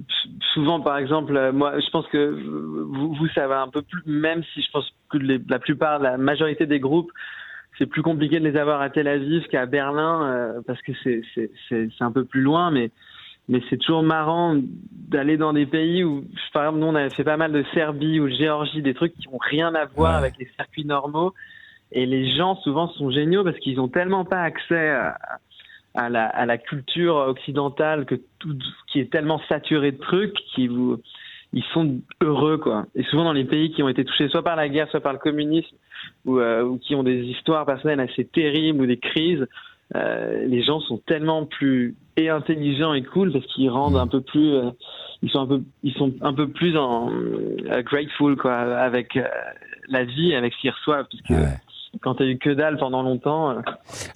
souvent, 0.53 0.81
par 0.81 0.99
exemple, 0.99 1.37
euh, 1.37 1.53
moi, 1.53 1.79
je 1.79 1.89
pense 1.91 2.07
que 2.09 2.31
vous, 2.31 3.15
vous 3.15 3.29
ça 3.29 3.47
va 3.47 3.63
un 3.63 3.69
peu 3.69 3.83
plus, 3.83 4.03
même 4.07 4.43
si 4.53 4.63
je 4.63 4.71
pense 4.73 4.93
que 5.09 5.19
la 5.19 5.59
plupart, 5.59 6.01
la 6.01 6.17
majorité 6.17 6.67
des 6.67 6.81
groupes, 6.81 7.13
c'est 7.79 7.87
plus 7.87 8.03
compliqué 8.03 8.41
de 8.41 8.49
les 8.49 8.59
avoir 8.59 8.81
à 8.81 8.91
Tel 8.91 9.07
Aviv 9.07 9.47
qu'à 9.47 9.67
Berlin 9.67 10.27
euh, 10.27 10.61
parce 10.67 10.83
que 10.83 10.93
c'est 11.05 11.91
un 12.01 12.11
peu 12.11 12.25
plus 12.25 12.43
loin, 12.43 12.71
mais 12.73 12.91
mais 13.51 13.63
c'est 13.71 13.79
toujours 13.79 14.03
marrant 14.03 14.57
d'aller 14.93 15.39
dans 15.39 15.55
des 15.55 15.65
pays 15.65 16.05
où, 16.05 16.25
par 16.53 16.65
exemple, 16.65 16.81
nous 16.81 16.87
on 16.89 16.95
avait 16.95 17.09
fait 17.09 17.25
pas 17.25 17.39
mal 17.39 17.51
de 17.51 17.65
Serbie 17.73 18.21
ou 18.21 18.29
de 18.29 18.35
Géorgie, 18.35 18.83
des 18.83 18.93
trucs 18.93 19.15
qui 19.15 19.27
ont 19.29 19.39
rien 19.41 19.75
à 19.75 19.87
voir 19.87 20.17
avec 20.17 20.37
les 20.39 20.51
circuits 20.57 20.85
normaux. 20.85 21.33
Et 21.91 22.05
les 22.05 22.37
gens 22.37 22.57
souvent 22.57 22.89
sont 22.89 23.11
géniaux 23.11 23.45
parce 23.45 23.59
qu'ils 23.61 23.81
ont 23.81 23.89
tellement 23.89 24.27
pas 24.27 24.43
accès 24.43 24.91
à, 24.91 25.17
à 25.95 26.09
la, 26.09 26.27
à 26.27 26.47
la 26.47 26.59
culture 26.59 27.17
occidentale 27.17 28.05
que 28.05 28.17
tout 28.39 28.57
qui 28.93 29.01
est 29.01 29.11
tellement 29.11 29.41
saturé 29.49 29.93
de 29.93 29.99
trucs 29.99 30.35
qui 30.55 30.69
vous 30.69 30.99
ils 31.55 31.65
sont 31.73 32.01
heureux 32.21 32.59
quoi. 32.59 32.87
Et 32.95 33.03
souvent 33.05 33.25
dans 33.25 33.33
les 33.33 33.45
pays 33.45 33.73
qui 33.73 33.83
ont 33.83 33.89
été 33.89 34.05
touchés 34.05 34.29
soit 34.29 34.43
par 34.43 34.57
la 34.57 34.69
guerre 34.69 34.89
soit 34.91 35.01
par 35.01 35.13
le 35.15 35.19
communisme 35.19 35.75
ou, 36.27 36.39
euh, 36.39 36.63
ou 36.63 36.79
qui 36.79 36.95
ont 36.95 37.03
des 37.03 37.25
histoires 37.25 37.65
personnelles 37.65 38.01
assez 38.01 38.25
terribles 38.27 38.83
ou 38.83 38.87
des 38.87 38.99
crises 38.99 39.47
euh, 39.97 40.47
les 40.47 40.63
gens 40.63 40.81
sont 40.81 40.99
tellement 40.99 41.47
plus 41.47 41.97
et 42.19 42.29
intelligents 42.29 42.93
et 42.93 43.03
cool 43.03 43.33
parce 43.33 43.47
qu'ils 43.47 43.71
rendent 43.71 43.97
un 43.97 44.07
peu 44.07 44.21
plus 44.21 44.53
euh, 44.53 44.71
ils 45.23 45.31
sont 45.31 45.41
un 45.41 45.47
peu 45.47 45.63
ils 45.83 45.95
sont 45.95 46.13
un 46.21 46.35
peu 46.35 46.49
plus 46.49 46.77
en 46.77 47.11
euh, 47.11 47.83
grateful 47.83 48.37
quoi 48.37 48.55
avec 48.55 49.17
euh, 49.17 49.25
la 49.89 50.05
vie 50.05 50.35
avec 50.35 50.53
ce 50.55 50.61
qu'ils 50.61 50.71
reçoivent 50.71 51.07
parce 51.11 51.23
quand 52.01 52.17
tu 52.17 52.23
as 52.23 52.27
eu 52.27 52.39
que 52.39 52.51
dalle 52.51 52.77
pendant 52.79 53.03
longtemps, 53.03 53.51
euh, 53.51 53.61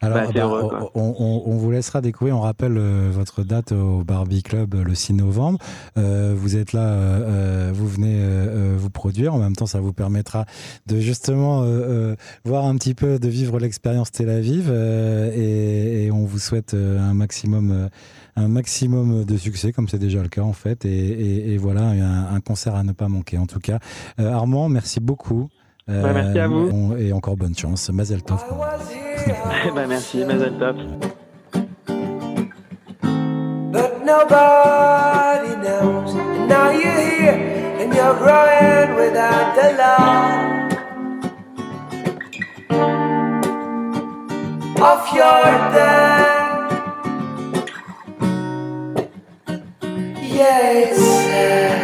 Alors, 0.00 0.18
bah, 0.18 0.28
bah, 0.34 0.90
on, 0.94 1.42
on, 1.46 1.56
vous 1.56 1.70
laissera 1.70 2.00
découvrir, 2.00 2.36
on 2.36 2.40
rappelle 2.40 2.76
euh, 2.76 3.08
votre 3.10 3.42
date 3.42 3.72
au 3.72 4.04
Barbie 4.04 4.42
Club 4.42 4.74
le 4.74 4.94
6 4.94 5.14
novembre. 5.14 5.58
Euh, 5.96 6.34
vous 6.36 6.56
êtes 6.56 6.72
là, 6.72 6.86
euh, 6.86 7.70
vous 7.74 7.88
venez 7.88 8.16
euh, 8.18 8.74
vous 8.76 8.90
produire, 8.90 9.34
en 9.34 9.38
même 9.38 9.56
temps 9.56 9.66
ça 9.66 9.80
vous 9.80 9.92
permettra 9.92 10.44
de 10.86 10.98
justement 10.98 11.62
voir 12.44 12.66
un 12.66 12.76
petit 12.76 12.94
peu, 12.94 13.18
de 13.18 13.28
vivre 13.28 13.58
l'expérience 13.58 14.10
Tel 14.10 14.28
Aviv 14.28 14.70
et, 14.70 16.04
et, 16.04 16.10
on 16.10 16.24
vous 16.24 16.38
souhaite 16.38 16.74
un 16.74 17.14
maximum 17.14 17.88
un 18.36 18.48
maximum 18.48 19.24
de 19.24 19.36
succès, 19.36 19.72
comme 19.72 19.88
c'est 19.88 19.98
déjà 19.98 20.22
le 20.22 20.28
cas 20.28 20.42
en 20.42 20.52
fait. 20.52 20.84
Et, 20.84 20.88
et, 20.88 21.52
et 21.52 21.58
voilà, 21.58 21.82
un, 21.82 22.34
un, 22.34 22.40
concert 22.40 22.74
à 22.74 22.82
ne 22.82 22.92
pas 22.92 23.08
manquer. 23.08 23.38
En 23.38 23.46
tout 23.46 23.60
cas, 23.60 23.78
Armand, 24.18 24.68
merci 24.68 25.00
beaucoup. 25.00 25.48
Euh, 25.90 26.12
merci 26.14 26.38
à 26.38 26.46
vous. 26.48 26.94
Et 26.98 27.12
encore 27.12 27.36
bonne 27.36 27.56
chance. 27.56 27.90
Mazel 27.90 28.22
Tov. 28.22 28.44
bah, 29.74 29.86
merci, 29.88 30.24
Mazel 30.24 30.54
Tov. 30.58 30.76
But 33.72 34.04
nobody 34.04 35.56
knows. 35.56 36.14
And 36.14 36.48
now 36.48 36.70
you're 36.70 37.00
here 37.00 37.36
and 37.80 37.92
you're 37.94 38.14
growing 38.16 38.94
without 38.96 39.54
the 39.56 39.72
law 39.78 40.62
of 44.84 45.14
your 45.14 45.42
dad. 45.72 46.68
Yeah, 50.20 50.72
it's 50.72 50.98
sad. 50.98 51.81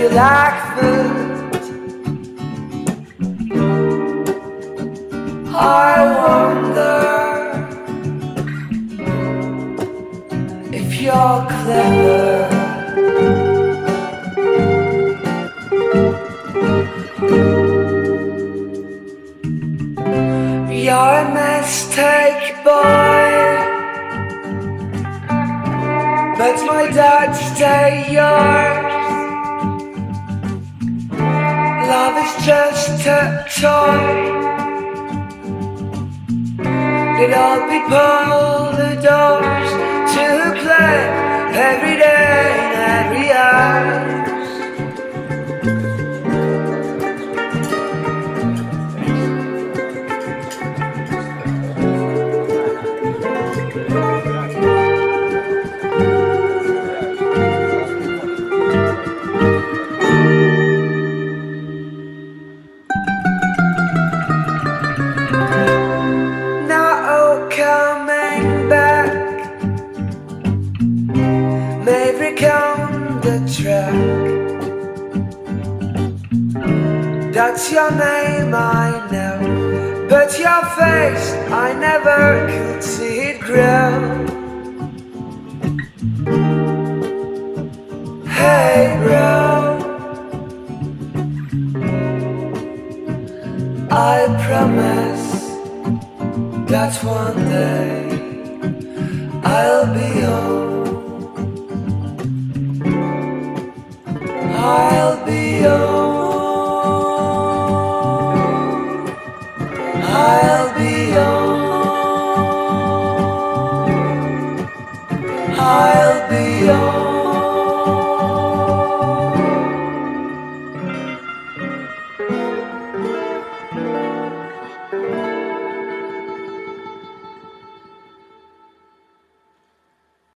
You 0.00 0.08
like 0.08 0.58
food. 0.76 1.60
I 5.54 5.94
wonder 6.22 7.00
if 10.72 10.88
you're 11.02 11.42
clever. 11.52 12.48
You're 20.84 21.14
a 21.20 21.28
mistake, 21.40 22.46
boy. 22.64 23.30
But 26.38 26.56
my 26.68 26.84
dad 26.90 27.30
stay 27.32 28.12
yours. 28.14 28.79
Just 32.42 33.06
a 33.06 33.44
toy. 33.60 34.00
Did 37.18 37.34
all 37.34 37.60
people 37.68 38.72
the 38.80 38.94
doors 39.02 39.70
to 40.14 40.26
play 40.62 41.00
every 41.52 41.96
day 41.96 42.46
and 42.64 42.74
every 42.96 43.30
hour? 43.30 44.29